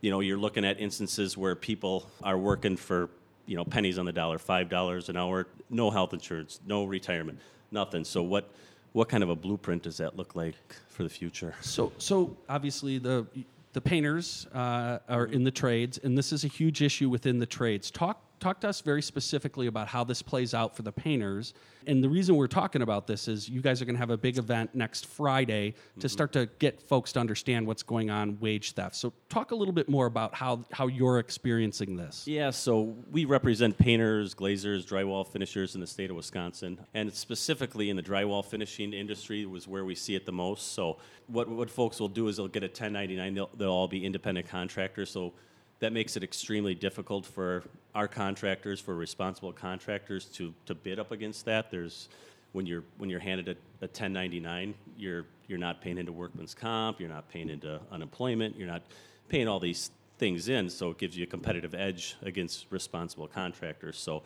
[0.00, 3.10] You know, you're looking at instances where people are working for,
[3.46, 7.38] you know, pennies on the dollar, five dollars an hour, no health insurance, no retirement,
[7.70, 8.04] nothing.
[8.04, 8.50] So what
[8.92, 10.56] what kind of a blueprint does that look like
[10.88, 11.54] for the future?
[11.60, 13.26] So so obviously the
[13.72, 17.46] the painters uh, are in the trades, and this is a huge issue within the
[17.46, 17.90] trades.
[17.90, 21.54] Talk talk to us very specifically about how this plays out for the painters.
[21.86, 24.16] And the reason we're talking about this is you guys are going to have a
[24.16, 26.08] big event next Friday to mm-hmm.
[26.08, 28.96] start to get folks to understand what's going on wage theft.
[28.96, 32.26] So talk a little bit more about how how you're experiencing this.
[32.26, 37.90] Yeah, so we represent painters, glazers, drywall finishers in the state of Wisconsin, and specifically
[37.90, 40.72] in the drywall finishing industry was where we see it the most.
[40.72, 43.34] So what what folks will do is they'll get a 1099.
[43.34, 45.10] They'll, they'll all be independent contractors.
[45.10, 45.34] So
[45.80, 47.64] that makes it extremely difficult for
[47.94, 51.70] our contractors, for responsible contractors to, to bid up against that.
[51.70, 52.08] There's
[52.52, 57.00] when you're when you're handed a, a 1099, you're you're not paying into workman's comp,
[57.00, 58.82] you're not paying into unemployment, you're not
[59.28, 63.96] paying all these things in, so it gives you a competitive edge against responsible contractors.
[63.96, 64.22] So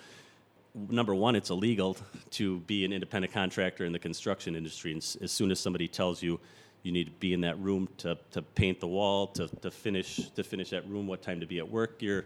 [0.74, 1.96] number one, it's illegal
[2.32, 4.92] to be an independent contractor in the construction industry.
[4.92, 6.40] And as soon as somebody tells you
[6.84, 10.30] you need to be in that room to, to paint the wall, to, to finish
[10.30, 12.24] to finish that room, what time to be at work, you're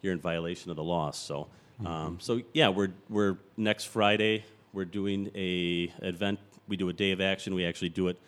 [0.00, 1.12] you're in violation of the law.
[1.12, 1.46] So
[1.80, 2.14] um, mm-hmm.
[2.18, 6.38] so yeah, we're we're next Friday we're doing a event.
[6.66, 7.54] We do a day of action.
[7.54, 8.18] We actually do it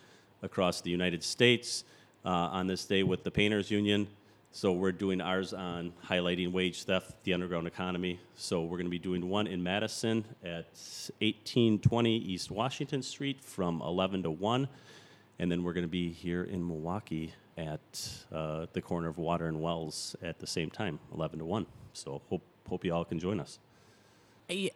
[0.43, 1.85] across the United States
[2.25, 4.07] uh, on this day with the Painters Union.
[4.53, 8.21] So we're doing ours on highlighting wage theft, the underground economy.
[8.37, 10.67] So we're going to be doing one in Madison at
[11.19, 14.69] 1820 East Washington Street from 11 to 1
[15.39, 19.47] and then we're going to be here in Milwaukee at uh, the corner of Water
[19.47, 21.67] and Wells at the same time, 11 to 1.
[21.93, 23.59] So hope, hope you all can join us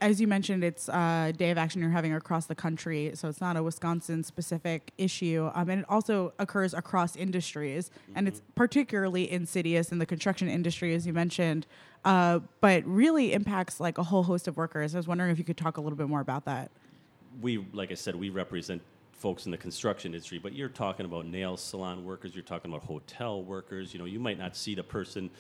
[0.01, 3.41] as you mentioned, it's a day of action you're having across the country, so it's
[3.41, 5.51] not a Wisconsin specific issue.
[5.55, 8.13] Um, and it also occurs across industries, mm-hmm.
[8.17, 11.67] and it's particularly insidious in the construction industry, as you mentioned,
[12.07, 14.95] uh, but really impacts like a whole host of workers.
[14.95, 16.71] I was wondering if you could talk a little bit more about that.
[17.43, 18.81] We, like I said, we represent
[19.19, 22.85] folks in the construction industry, but you're talking about nail salon workers, you're talking about
[22.85, 23.93] hotel workers.
[23.93, 25.31] You know, you might not see the person.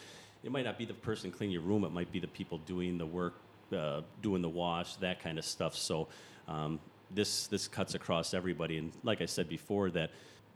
[0.42, 1.84] It might not be the person cleaning your room.
[1.84, 3.34] It might be the people doing the work
[3.76, 5.76] uh, doing the wash, that kind of stuff.
[5.76, 6.08] So
[6.46, 8.78] um, this this cuts across everybody.
[8.78, 10.10] And like I said before, that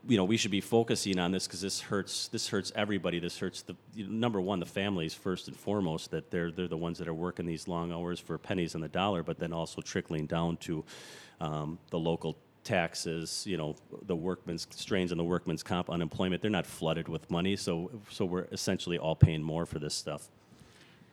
[0.08, 3.18] you know we should be focusing on this because this hurts this hurts everybody.
[3.18, 6.68] This hurts the you know, number one the families first and foremost that they're they're
[6.68, 9.52] the ones that are working these long hours for pennies on the dollar, but then
[9.52, 10.84] also trickling down to
[11.40, 16.50] um, the local taxes, you know, the workman's strains on the workman's comp, unemployment, they're
[16.50, 17.56] not flooded with money.
[17.56, 20.28] So, so we're essentially all paying more for this stuff.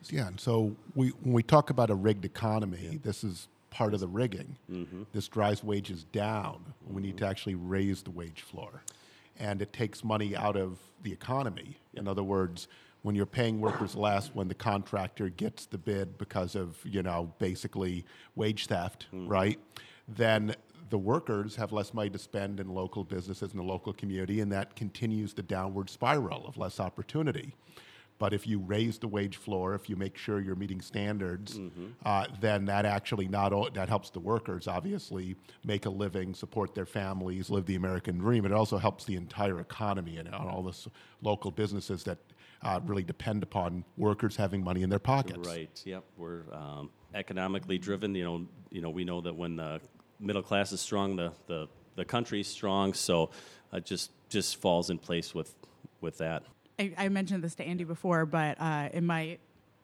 [0.08, 2.98] Yeah, and so we, when we talk about a rigged economy, yeah.
[3.02, 4.56] this is part of the rigging.
[4.70, 5.02] Mm-hmm.
[5.12, 6.64] This drives wages down.
[6.84, 6.94] Mm-hmm.
[6.94, 7.30] We need to mm-hmm.
[7.30, 8.82] actually raise the wage floor.
[9.38, 11.78] And it takes money out of the economy.
[11.94, 12.68] In other words,
[13.02, 17.32] when you're paying workers less when the contractor gets the bid because of, you know,
[17.38, 18.04] basically
[18.36, 19.28] wage theft, mm-hmm.
[19.28, 19.58] right?
[20.08, 20.54] Then
[20.90, 24.52] the workers have less money to spend in local businesses in the local community, and
[24.52, 27.54] that continues the downward spiral of less opportunity.
[28.18, 31.86] But if you raise the wage floor, if you make sure you're meeting standards, mm-hmm.
[32.04, 36.74] uh, then that actually not o- that helps the workers obviously make a living, support
[36.74, 38.44] their families, live the American dream.
[38.44, 40.76] It also helps the entire economy and all the
[41.22, 42.18] local businesses that
[42.62, 45.48] uh, really depend upon workers having money in their pockets.
[45.48, 45.82] Right.
[45.86, 46.04] Yep.
[46.18, 48.14] We're um, economically driven.
[48.14, 48.46] You know.
[48.70, 48.90] You know.
[48.90, 49.80] We know that when the
[50.20, 52.94] middle class is strong, the the the country's strong.
[52.94, 53.30] So
[53.72, 55.54] it just just falls in place with
[56.00, 56.42] with that.
[56.78, 59.38] I, I mentioned this to Andy before, but uh, in my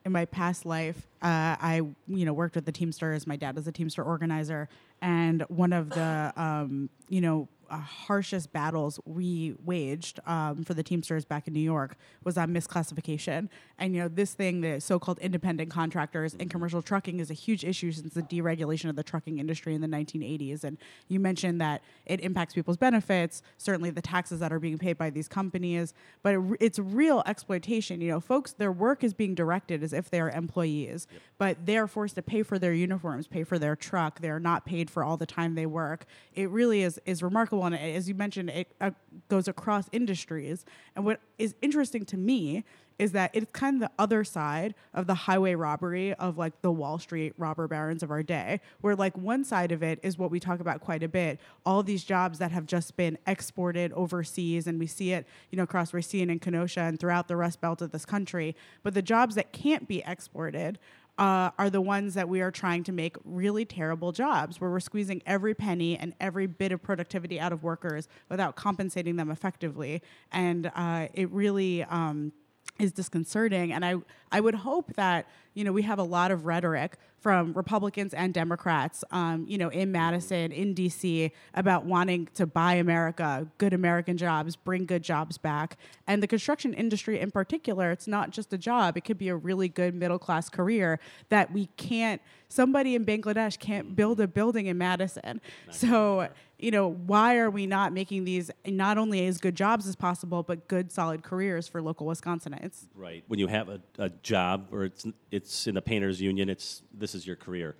[0.05, 3.27] in my past life, uh, I you know worked with the Teamsters.
[3.27, 4.69] My dad was a Teamster organizer,
[5.01, 10.83] and one of the um, you know uh, harshest battles we waged um, for the
[10.83, 13.49] Teamsters back in New York was on misclassification.
[13.77, 17.63] And you know, this thing, the so-called independent contractors in commercial trucking, is a huge
[17.63, 20.63] issue since the deregulation of the trucking industry in the 1980s.
[20.63, 20.77] And
[21.07, 25.09] you mentioned that it impacts people's benefits, certainly the taxes that are being paid by
[25.09, 28.01] these companies, but it, it's real exploitation.
[28.01, 31.21] You know, folks, their work is being directed as if they are employees, yep.
[31.37, 34.21] but they are forced to pay for their uniforms, pay for their truck.
[34.21, 36.05] They're not paid for all the time they work.
[36.33, 38.91] It really is is remarkable and as you mentioned, it uh,
[39.29, 40.65] goes across industries.
[40.95, 42.63] And what is interesting to me
[42.99, 46.71] is that it's kind of the other side of the highway robbery of like the
[46.71, 50.31] Wall Street robber barons of our day, where like one side of it is what
[50.31, 54.67] we talk about quite a bit, all these jobs that have just been exported overseas,
[54.67, 57.81] and we see it, you know, across Racine and Kenosha and throughout the Rust Belt
[57.81, 58.55] of this country.
[58.83, 60.79] But the jobs that can't be exported
[61.17, 64.79] uh, are the ones that we are trying to make really terrible jobs, where we're
[64.79, 70.01] squeezing every penny and every bit of productivity out of workers without compensating them effectively.
[70.31, 72.33] And uh, it really um,
[72.79, 73.73] is disconcerting.
[73.73, 73.95] And I,
[74.31, 78.33] I would hope that you know we have a lot of rhetoric from Republicans and
[78.33, 84.15] Democrats, um, you know, in Madison, in D.C., about wanting to buy America, good American
[84.15, 85.75] jobs, bring good jobs back,
[86.07, 87.91] and the construction industry in particular.
[87.91, 91.51] It's not just a job; it could be a really good middle class career that
[91.51, 92.21] we can't.
[92.47, 97.67] Somebody in Bangladesh can't build a building in Madison, so you know, why are we
[97.67, 101.81] not making these not only as good jobs as possible, but good, solid careers for
[101.81, 102.87] local Wisconsinites?
[102.95, 103.23] Right.
[103.27, 107.13] When you have a, a job, or it's it's in the painters union, it's this
[107.13, 107.75] is your career.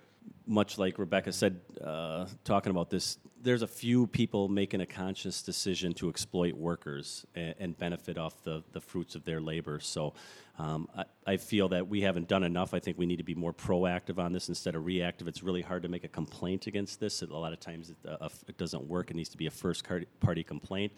[0.46, 5.42] Much like Rebecca said, uh, talking about this, there's a few people making a conscious
[5.42, 9.80] decision to exploit workers and, and benefit off the, the fruits of their labor.
[9.80, 10.14] So
[10.58, 12.74] um, I, I, feel that we haven't done enough.
[12.74, 15.28] I think we need to be more proactive on this instead of reactive.
[15.28, 17.22] It's really hard to make a complaint against this.
[17.22, 19.10] It, a lot of times it, uh, it, doesn't work.
[19.10, 19.86] It needs to be a first
[20.20, 20.92] party complaint.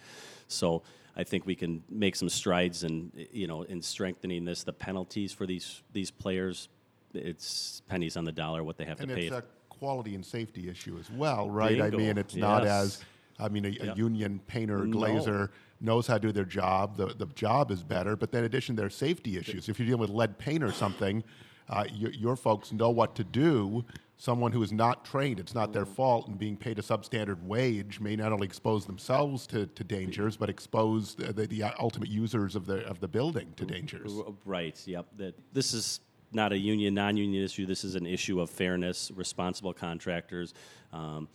[0.48, 0.82] So
[1.16, 4.64] I think we can make some strides in you know in strengthening this.
[4.64, 6.68] The penalties for these these players,
[7.14, 9.26] it's pennies on the dollar what they have and to pay.
[9.26, 11.78] It's a quality and safety issue as well, right?
[11.78, 11.96] Bingo.
[11.96, 12.40] I mean, it's yes.
[12.40, 13.02] not as
[13.40, 13.94] I mean, a, yep.
[13.94, 15.48] a union painter, glazer
[15.80, 15.94] no.
[15.94, 16.96] knows how to do their job.
[16.96, 19.68] The, the job is better, but then in addition, there are safety issues.
[19.68, 21.24] If you're dealing with lead paint or something,
[21.68, 23.84] uh, your, your folks know what to do.
[24.18, 28.00] Someone who is not trained, it's not their fault, and being paid a substandard wage
[28.00, 32.54] may not only expose themselves to, to dangers, but expose the, the, the ultimate users
[32.54, 34.12] of the, of the building to dangers.
[34.44, 35.06] Right, yep.
[35.16, 36.00] That, this is
[36.32, 37.66] not a union, non union issue.
[37.66, 40.54] This is an issue of fairness, responsible contractors.
[40.92, 41.28] Um,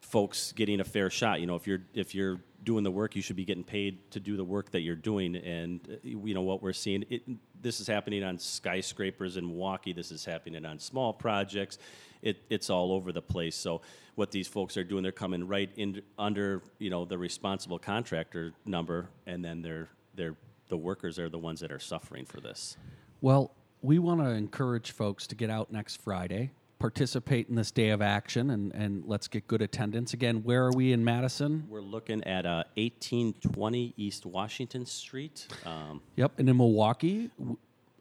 [0.00, 1.40] folks getting a fair shot.
[1.40, 4.20] You know, if you're if you're doing the work, you should be getting paid to
[4.20, 5.36] do the work that you're doing.
[5.36, 7.04] And uh, you know what we're seeing.
[7.08, 7.22] It,
[7.62, 9.92] this is happening on skyscrapers in Milwaukee.
[9.92, 11.78] This is happening on small projects.
[12.22, 13.56] It, it's all over the place.
[13.56, 13.82] So
[14.14, 18.52] what these folks are doing, they're coming right in under you know the responsible contractor
[18.66, 20.36] number, and then they're they're
[20.68, 22.76] the workers are the ones that are suffering for this.
[23.20, 27.90] Well, we want to encourage folks to get out next Friday participate in this day
[27.90, 30.14] of action and, and let's get good attendance.
[30.14, 31.66] Again, where are we in Madison?
[31.68, 35.46] We're looking at uh, 1820 East Washington Street.
[35.64, 37.30] Um, yep, and in Milwaukee.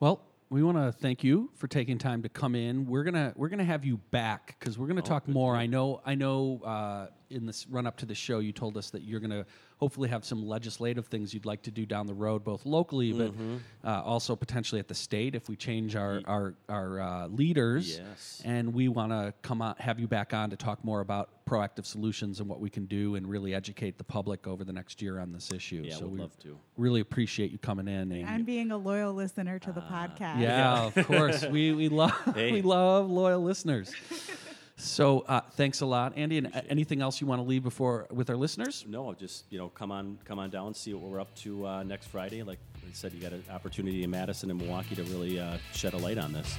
[0.00, 2.86] Well, we want to thank you for taking time to come in.
[2.86, 5.54] We're gonna we're gonna have you back because we're gonna oh, talk more.
[5.54, 8.90] I know I know uh, in this run up to the show, you told us
[8.90, 9.44] that you're gonna
[9.78, 13.32] hopefully have some legislative things you'd like to do down the road, both locally, but
[13.32, 13.56] mm-hmm.
[13.84, 17.98] uh, also potentially at the state if we change our our, our uh, leaders.
[17.98, 18.42] Yes.
[18.44, 21.86] And we want to come on, have you back on to talk more about proactive
[21.86, 25.18] solutions and what we can do and really educate the public over the next year
[25.18, 25.82] on this issue.
[25.84, 26.58] Yeah, so we love to.
[26.76, 30.40] Really appreciate you coming in and, and being a loyal listener to the uh, podcast.
[30.40, 31.44] Yeah, of course.
[31.50, 32.52] we we love hey.
[32.58, 33.92] we love loyal listeners.
[34.80, 36.38] So uh, thanks a lot, Andy.
[36.38, 38.84] And anything else you want to leave before with our listeners?
[38.86, 41.82] No, just you know, come on, come on down, see what we're up to uh,
[41.82, 42.44] next Friday.
[42.44, 45.94] Like I said, you got an opportunity in Madison and Milwaukee to really uh, shed
[45.94, 46.56] a light on this.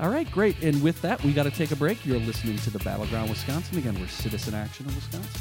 [0.00, 0.62] All right, great.
[0.62, 2.04] And with that, we got to take a break.
[2.06, 3.76] You're listening to the Battleground Wisconsin.
[3.76, 5.40] Again, we're Citizen Action in Wisconsin.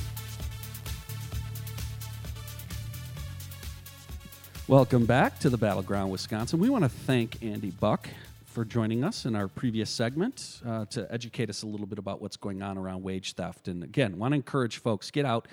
[4.67, 6.59] Welcome back to the Battleground Wisconsin.
[6.59, 8.09] We want to thank Andy Buck
[8.57, 12.23] for joining us in our previous segment uh, to educate us a little bit about
[12.23, 13.67] what's going on around wage theft.
[13.67, 15.47] And again, want to encourage folks get out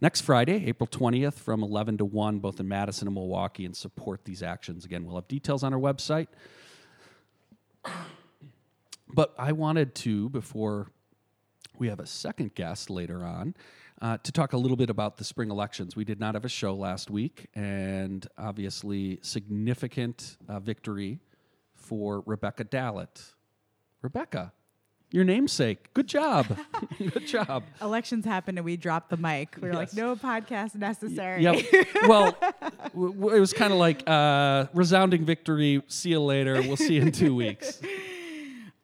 [0.00, 4.24] next Friday, April 20th, from 11 to 1, both in Madison and Milwaukee, and support
[4.24, 4.84] these actions.
[4.84, 6.28] Again, we'll have details on our website.
[9.12, 10.92] But I wanted to, before
[11.76, 13.56] we have a second guest later on,
[14.00, 15.96] uh, to talk a little bit about the spring elections.
[15.96, 21.18] We did not have a show last week, and obviously, significant uh, victory
[21.88, 23.34] for Rebecca Dallet.
[24.02, 24.52] Rebecca,
[25.10, 25.92] your namesake.
[25.94, 26.46] Good job.
[26.98, 27.64] Good job.
[27.80, 29.56] Elections happened and we dropped the mic.
[29.56, 29.76] We were yes.
[29.76, 31.42] like, no podcast necessary.
[31.42, 31.64] Yep.
[32.06, 32.36] well,
[32.92, 35.82] w- w- it was kind of like uh, resounding victory.
[35.88, 36.60] See you later.
[36.60, 37.80] We'll see you in two weeks.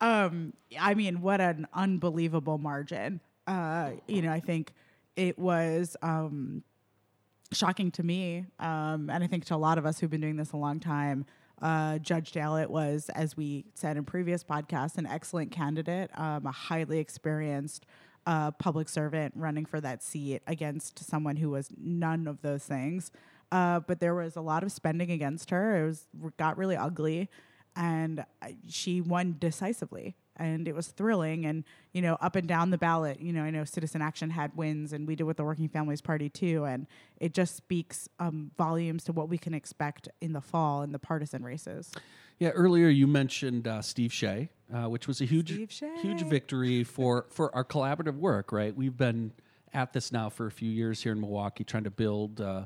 [0.00, 3.20] Um, I mean, what an unbelievable margin.
[3.46, 4.74] Uh, you know, I think
[5.16, 6.62] it was um,
[7.52, 10.36] shocking to me, um, and I think to a lot of us who've been doing
[10.36, 11.24] this a long time
[11.62, 16.52] uh, Judge Dallet was, as we said in previous podcasts, an excellent candidate, um, a
[16.52, 17.86] highly experienced
[18.26, 23.10] uh, public servant running for that seat against someone who was none of those things.
[23.52, 25.82] Uh, but there was a lot of spending against her.
[25.82, 26.06] It was
[26.38, 27.28] got really ugly,
[27.76, 32.70] and uh, she won decisively and it was thrilling and you know up and down
[32.70, 33.20] the ballot.
[33.20, 36.00] You know i know citizen action had wins and we did with the working families
[36.00, 36.86] party too and
[37.18, 40.98] it just speaks um, volumes to what we can expect in the fall in the
[40.98, 41.92] partisan races.
[42.38, 47.26] Yeah earlier you mentioned uh, steve shea uh, which was a huge huge victory for
[47.30, 48.74] for our collaborative work right?
[48.74, 49.32] We've been
[49.72, 52.64] at this now for a few years here in milwaukee trying to build uh,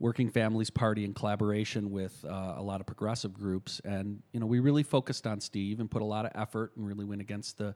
[0.00, 4.46] Working Families Party in collaboration with uh, a lot of progressive groups, and you know
[4.46, 7.58] we really focused on Steve and put a lot of effort and really went against
[7.58, 7.74] the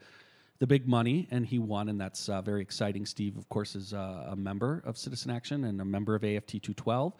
[0.60, 3.04] the big money, and he won, and that's uh, very exciting.
[3.04, 6.62] Steve, of course, is uh, a member of Citizen Action and a member of AFT
[6.62, 7.12] 212,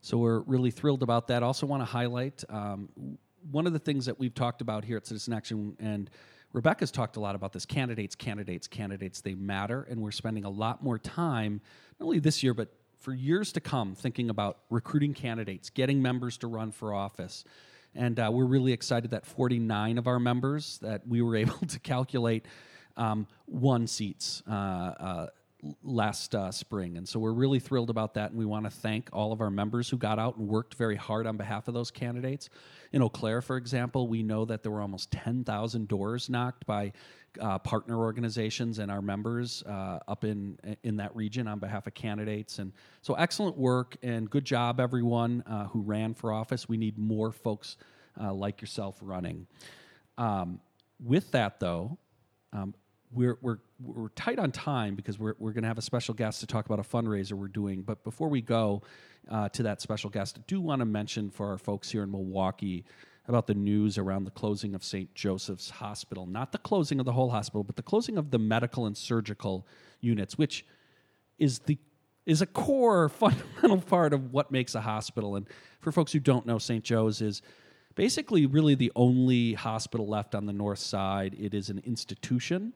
[0.00, 1.42] so we're really thrilled about that.
[1.42, 2.88] Also, want to highlight um,
[3.50, 6.10] one of the things that we've talked about here at Citizen Action and.
[6.52, 9.20] Rebecca's talked a lot about this candidates, candidates, candidates.
[9.20, 11.60] They matter, and we're spending a lot more time,
[11.98, 12.72] not only this year, but
[13.04, 17.44] for years to come thinking about recruiting candidates, getting members to run for office.
[17.94, 21.78] And uh, we're really excited that 49 of our members that we were able to
[21.80, 22.46] calculate
[22.96, 24.42] um, won seats.
[24.48, 25.26] Uh, uh,
[25.82, 26.96] last uh, spring.
[26.96, 28.30] And so we're really thrilled about that.
[28.30, 30.96] And we want to thank all of our members who got out and worked very
[30.96, 32.50] hard on behalf of those candidates.
[32.92, 36.92] In Eau Claire, for example, we know that there were almost 10,000 doors knocked by
[37.40, 41.94] uh, partner organizations and our members uh, up in in that region on behalf of
[41.94, 42.58] candidates.
[42.58, 46.68] And so excellent work and good job, everyone uh, who ran for office.
[46.68, 47.76] We need more folks
[48.20, 49.46] uh, like yourself running.
[50.16, 50.60] Um,
[51.02, 51.98] with that, though,
[52.52, 52.74] um,
[53.12, 56.40] we're, we're, we're tight on time because we're, we're going to have a special guest
[56.40, 57.82] to talk about a fundraiser we're doing.
[57.82, 58.82] But before we go
[59.30, 62.10] uh, to that special guest, I do want to mention for our folks here in
[62.10, 62.84] Milwaukee
[63.26, 65.14] about the news around the closing of St.
[65.14, 66.26] Joseph's Hospital.
[66.26, 69.66] Not the closing of the whole hospital, but the closing of the medical and surgical
[70.00, 70.66] units, which
[71.38, 71.78] is the
[72.26, 75.36] is a core fundamental part of what makes a hospital.
[75.36, 75.46] And
[75.80, 76.82] for folks who don't know, St.
[76.82, 77.42] Joe's is
[77.94, 81.36] basically really the only hospital left on the north side.
[81.38, 82.72] It is an institution.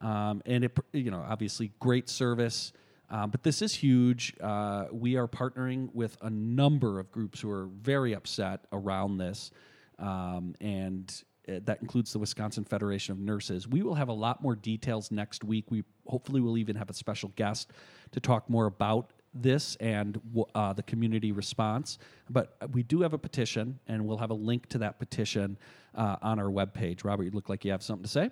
[0.00, 2.72] Um, and it, you know, obviously great service.
[3.08, 4.34] Um, but this is huge.
[4.40, 9.50] Uh, we are partnering with a number of groups who are very upset around this,
[9.98, 13.68] um, and uh, that includes the Wisconsin Federation of Nurses.
[13.68, 15.66] We will have a lot more details next week.
[15.70, 17.70] We hopefully will even have a special guest
[18.12, 20.20] to talk more about this and
[20.54, 21.98] uh, the community response.
[22.30, 25.56] But we do have a petition, and we'll have a link to that petition
[25.94, 27.04] uh, on our webpage.
[27.04, 28.30] Robert, you look like you have something to say.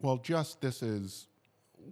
[0.00, 1.28] Well, just this is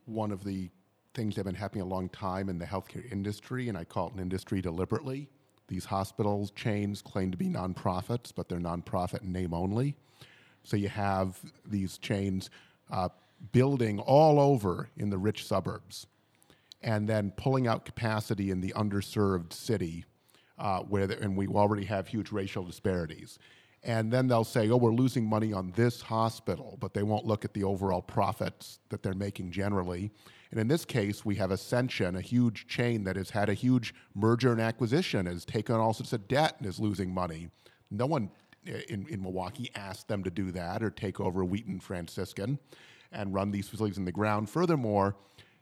[0.05, 0.71] one of the
[1.15, 4.09] things that have been happening a long time in the healthcare industry, and I call
[4.09, 5.29] it an industry deliberately.
[5.69, 9.97] These hospitals chains claim to be nonprofits, but they're nonprofit in name only.
[10.63, 12.51] So you have these chains
[12.91, 13.09] uh,
[13.53, 16.07] building all over in the rich suburbs,
[16.85, 20.05] and then pulling out capacity in the underserved city,
[20.59, 23.41] uh, where the, and we already have huge racial disparities
[23.85, 27.45] and then they'll say, oh, we're losing money on this hospital, but they won't look
[27.45, 30.11] at the overall profits that they're making generally.
[30.51, 33.95] And in this case, we have Ascension, a huge chain that has had a huge
[34.15, 37.49] merger and acquisition, has taken on all sorts of debt and is losing money.
[37.91, 38.31] No one
[38.65, 42.59] in, in Milwaukee asked them to do that or take over Wheaton Franciscan
[43.13, 44.49] and run these facilities in the ground.
[44.49, 45.15] Furthermore,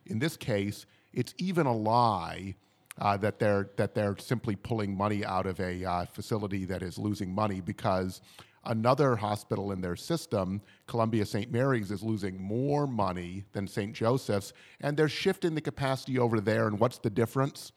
[0.06, 2.54] in this case, it's even a lie
[2.98, 6.98] uh, that they're that they're simply pulling money out of a uh, facility that is
[6.98, 8.20] losing money because
[8.64, 11.50] another hospital in their system, Columbia St.
[11.50, 13.92] Mary's, is losing more money than St.
[13.92, 16.66] Joseph's, and they're shifting the capacity over there.
[16.66, 17.72] And what's the difference?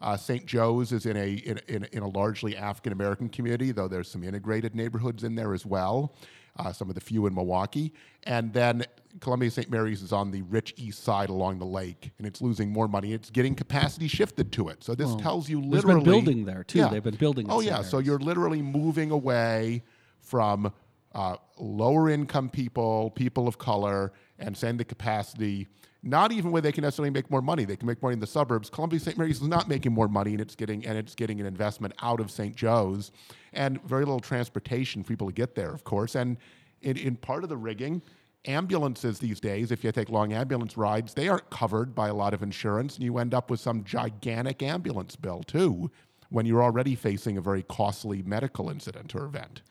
[0.00, 0.46] Uh, St.
[0.46, 4.24] Joe's is in a in, in, in a largely African American community, though there's some
[4.24, 6.14] integrated neighborhoods in there as well.
[6.56, 7.92] Uh, some of the few in Milwaukee,
[8.24, 8.84] and then
[9.20, 9.70] Columbia St.
[9.70, 13.12] Mary's is on the rich east side along the lake, and it's losing more money.
[13.12, 14.84] It's getting capacity shifted to it.
[14.84, 16.80] So this tells you literally There's been building there too.
[16.80, 16.88] Yeah.
[16.88, 17.46] They've been building.
[17.48, 19.82] Oh yeah, so you're literally moving away
[20.20, 20.72] from
[21.14, 25.66] uh, lower income people, people of color, and send the capacity.
[26.02, 27.64] Not even where they can necessarily make more money.
[27.64, 28.70] They can make money in the suburbs.
[28.70, 29.18] Columbia St.
[29.18, 32.20] Mary's is not making more money, and it's getting and it's getting an investment out
[32.20, 32.56] of St.
[32.56, 33.10] Joe's,
[33.52, 36.14] and very little transportation for people to get there, of course.
[36.14, 36.38] And
[36.80, 38.00] in, in part of the rigging,
[38.46, 42.32] ambulances these days, if you take long ambulance rides, they aren't covered by a lot
[42.32, 45.90] of insurance, and you end up with some gigantic ambulance bill too
[46.30, 49.62] when you're already facing a very costly medical incident or event.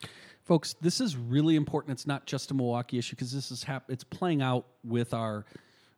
[0.44, 1.94] Folks, this is really important.
[1.94, 5.46] It's not just a Milwaukee issue because this is hap- it's playing out with our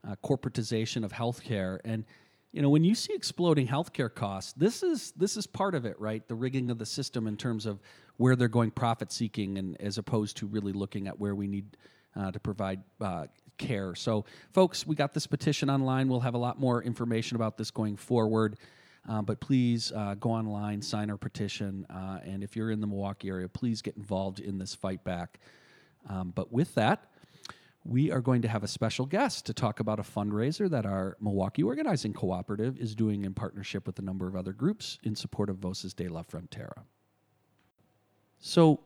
[0.07, 2.05] uh, corporatization of healthcare and
[2.51, 5.99] you know when you see exploding healthcare costs this is this is part of it
[5.99, 7.79] right the rigging of the system in terms of
[8.17, 11.77] where they're going profit seeking and as opposed to really looking at where we need
[12.15, 13.25] uh, to provide uh,
[13.57, 13.95] care.
[13.95, 16.09] So, folks, we got this petition online.
[16.09, 18.57] We'll have a lot more information about this going forward.
[19.09, 22.85] Uh, but please uh, go online, sign our petition, uh, and if you're in the
[22.85, 25.39] Milwaukee area, please get involved in this fight back.
[26.07, 27.10] Um, but with that,
[27.83, 31.17] we are going to have a special guest to talk about a fundraiser that our
[31.19, 35.49] Milwaukee Organizing Cooperative is doing in partnership with a number of other groups in support
[35.49, 36.83] of Voces de la Frontera.
[38.39, 38.81] So,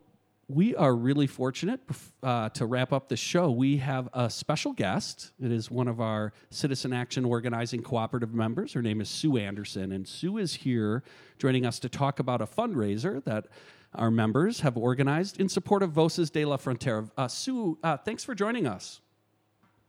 [0.47, 1.79] we are really fortunate
[2.21, 3.49] uh, to wrap up the show.
[3.49, 5.31] We have a special guest.
[5.41, 8.73] It is one of our Citizen Action Organizing Cooperative members.
[8.73, 11.03] Her name is Sue Anderson, and Sue is here
[11.39, 13.47] joining us to talk about a fundraiser that
[13.95, 17.09] our members have organized in support of Voces de la Frontera.
[17.17, 19.01] Uh, Sue, uh, thanks for joining us.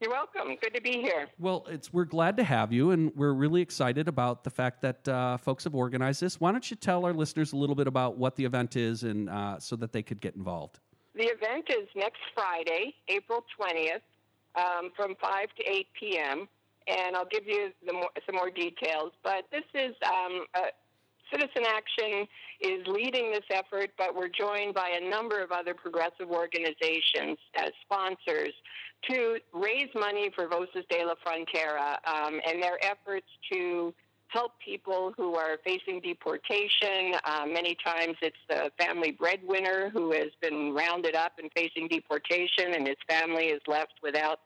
[0.00, 0.56] You're welcome.
[0.60, 1.28] Good to be here.
[1.38, 5.08] Well, it's we're glad to have you, and we're really excited about the fact that
[5.08, 6.38] uh, folks have organized this.
[6.38, 9.30] Why don't you tell our listeners a little bit about what the event is, and
[9.30, 10.80] uh, so that they could get involved?
[11.14, 14.02] The event is next Friday, April 20th,
[14.54, 16.48] um, from 5 to 8 p.m.,
[16.88, 19.12] and I'll give you more, some more details.
[19.24, 20.66] But this is um, a
[21.30, 22.26] Citizen Action
[22.60, 27.70] is leading this effort, but we're joined by a number of other progressive organizations as
[27.82, 28.52] sponsors
[29.10, 33.92] to raise money for Voces de la Frontera um, and their efforts to
[34.28, 37.14] help people who are facing deportation.
[37.24, 42.74] Uh, many times it's the family breadwinner who has been rounded up and facing deportation,
[42.74, 44.40] and his family is left without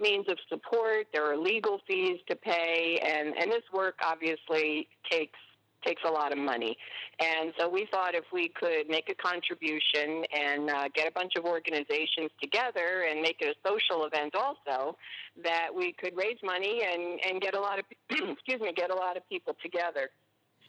[0.00, 1.06] means of support.
[1.12, 5.38] There are legal fees to pay, and, and this work obviously takes
[5.84, 6.76] takes a lot of money.
[7.20, 11.34] And so we thought if we could make a contribution and uh, get a bunch
[11.36, 14.96] of organizations together and make it a social event also,
[15.42, 18.94] that we could raise money and, and get a lot of excuse me get a
[18.94, 20.10] lot of people together.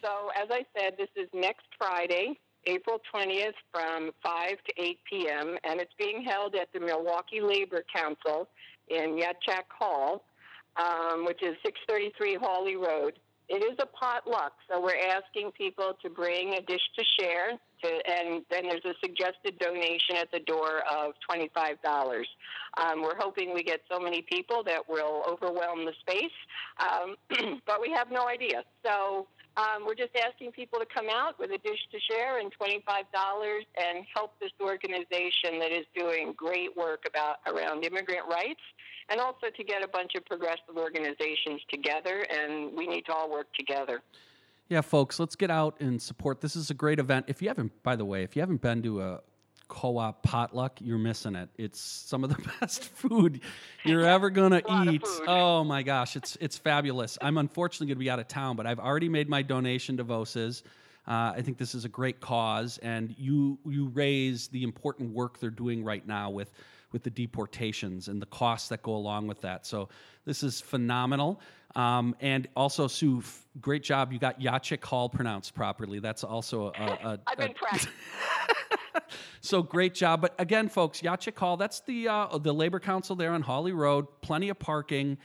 [0.01, 2.39] So as I said, this is next Friday.
[2.66, 7.84] April 20th from 5 to 8 p.m., and it's being held at the Milwaukee Labor
[7.93, 8.49] Council
[8.89, 10.26] in Yatchak Hall,
[10.76, 13.20] um, which is 633 Hawley Road.
[13.50, 17.88] It is a potluck, so we're asking people to bring a dish to share, to,
[17.88, 22.24] and then there's a suggested donation at the door of $25.
[22.78, 26.38] Um, we're hoping we get so many people that will overwhelm the space,
[26.80, 27.16] um,
[27.66, 28.64] but we have no idea.
[28.86, 29.26] So
[29.58, 32.80] um, we're just asking people to come out with a dish to share and $25
[33.82, 38.62] and help this organization that is doing great work about around immigrant rights
[39.10, 43.30] and also to get a bunch of progressive organizations together, and we need to all
[43.30, 44.01] work together.
[44.70, 46.41] Yeah, folks, let's get out and support.
[46.41, 47.26] This is a great event.
[47.28, 49.22] If you haven't, by the way, if you haven't been to a
[49.68, 51.49] co-op potluck, you're missing it.
[51.57, 53.41] It's some of the best food
[53.84, 55.03] you're ever gonna eat.
[55.28, 57.18] Oh my gosh, it's it's fabulous.
[57.22, 60.64] I'm unfortunately gonna be out of town, but I've already made my donation to Voces.
[61.07, 65.39] Uh, I think this is a great cause, and you you raise the important work
[65.39, 66.51] they're doing right now with
[66.92, 69.66] with the deportations and the costs that go along with that.
[69.66, 69.90] So
[70.26, 71.40] this is phenomenal.
[71.76, 73.24] Um, and also, Sue,
[73.62, 74.12] great job.
[74.12, 76.00] You got Yachik Hall pronounced properly.
[76.00, 76.84] That's also a.
[76.84, 77.92] a I've been practicing.
[79.42, 80.22] so great job.
[80.22, 84.08] But again, folks, Yachik Hall, that's the uh, the Labor Council there on Hawley Road.
[84.22, 85.18] Plenty of parking.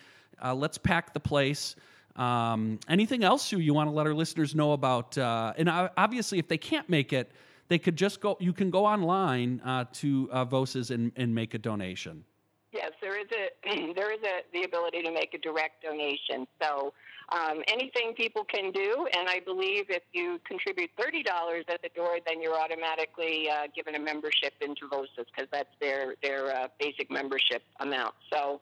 [0.42, 1.76] Uh, let's pack the place.
[2.16, 5.16] Um, anything else Sue, you want to let our listeners know about?
[5.16, 7.32] Uh, and obviously, if they can't make it,
[7.68, 8.36] they could just go.
[8.40, 12.24] You can go online uh, to uh, Voces and, and make a donation.
[12.72, 16.46] Yes, there is a there is a the ability to make a direct donation.
[16.60, 16.92] So
[17.30, 21.88] um, anything people can do, and I believe if you contribute thirty dollars at the
[21.94, 26.68] door, then you're automatically uh, given a membership into Voces because that's their their uh,
[26.80, 28.14] basic membership amount.
[28.32, 28.60] So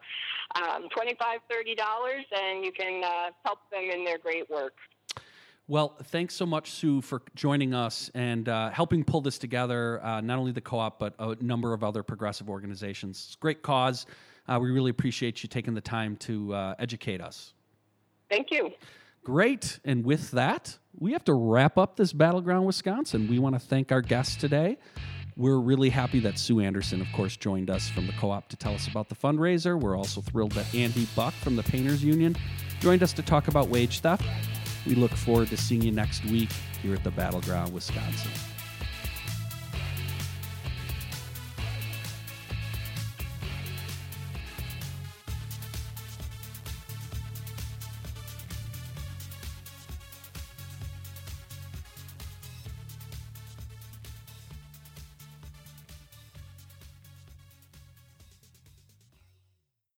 [0.55, 4.75] um, twenty five, thirty dollars, and you can uh, help them in their great work.
[5.69, 10.05] Well, thanks so much, Sue, for joining us and uh, helping pull this together.
[10.05, 13.25] Uh, not only the co-op, but a number of other progressive organizations.
[13.27, 14.07] It's a great cause.
[14.49, 17.55] Uh, we really appreciate you taking the time to uh, educate us.
[18.29, 18.73] Thank you.
[19.25, 19.79] Great.
[19.85, 23.29] And with that, we have to wrap up this Battleground Wisconsin.
[23.29, 24.79] We want to thank our guests today.
[25.37, 28.57] We're really happy that Sue Anderson, of course, joined us from the co op to
[28.57, 29.81] tell us about the fundraiser.
[29.81, 32.37] We're also thrilled that Andy Buck from the Painters Union
[32.81, 34.25] joined us to talk about wage theft.
[34.87, 36.51] We look forward to seeing you next week
[36.83, 38.30] here at the Battleground, Wisconsin.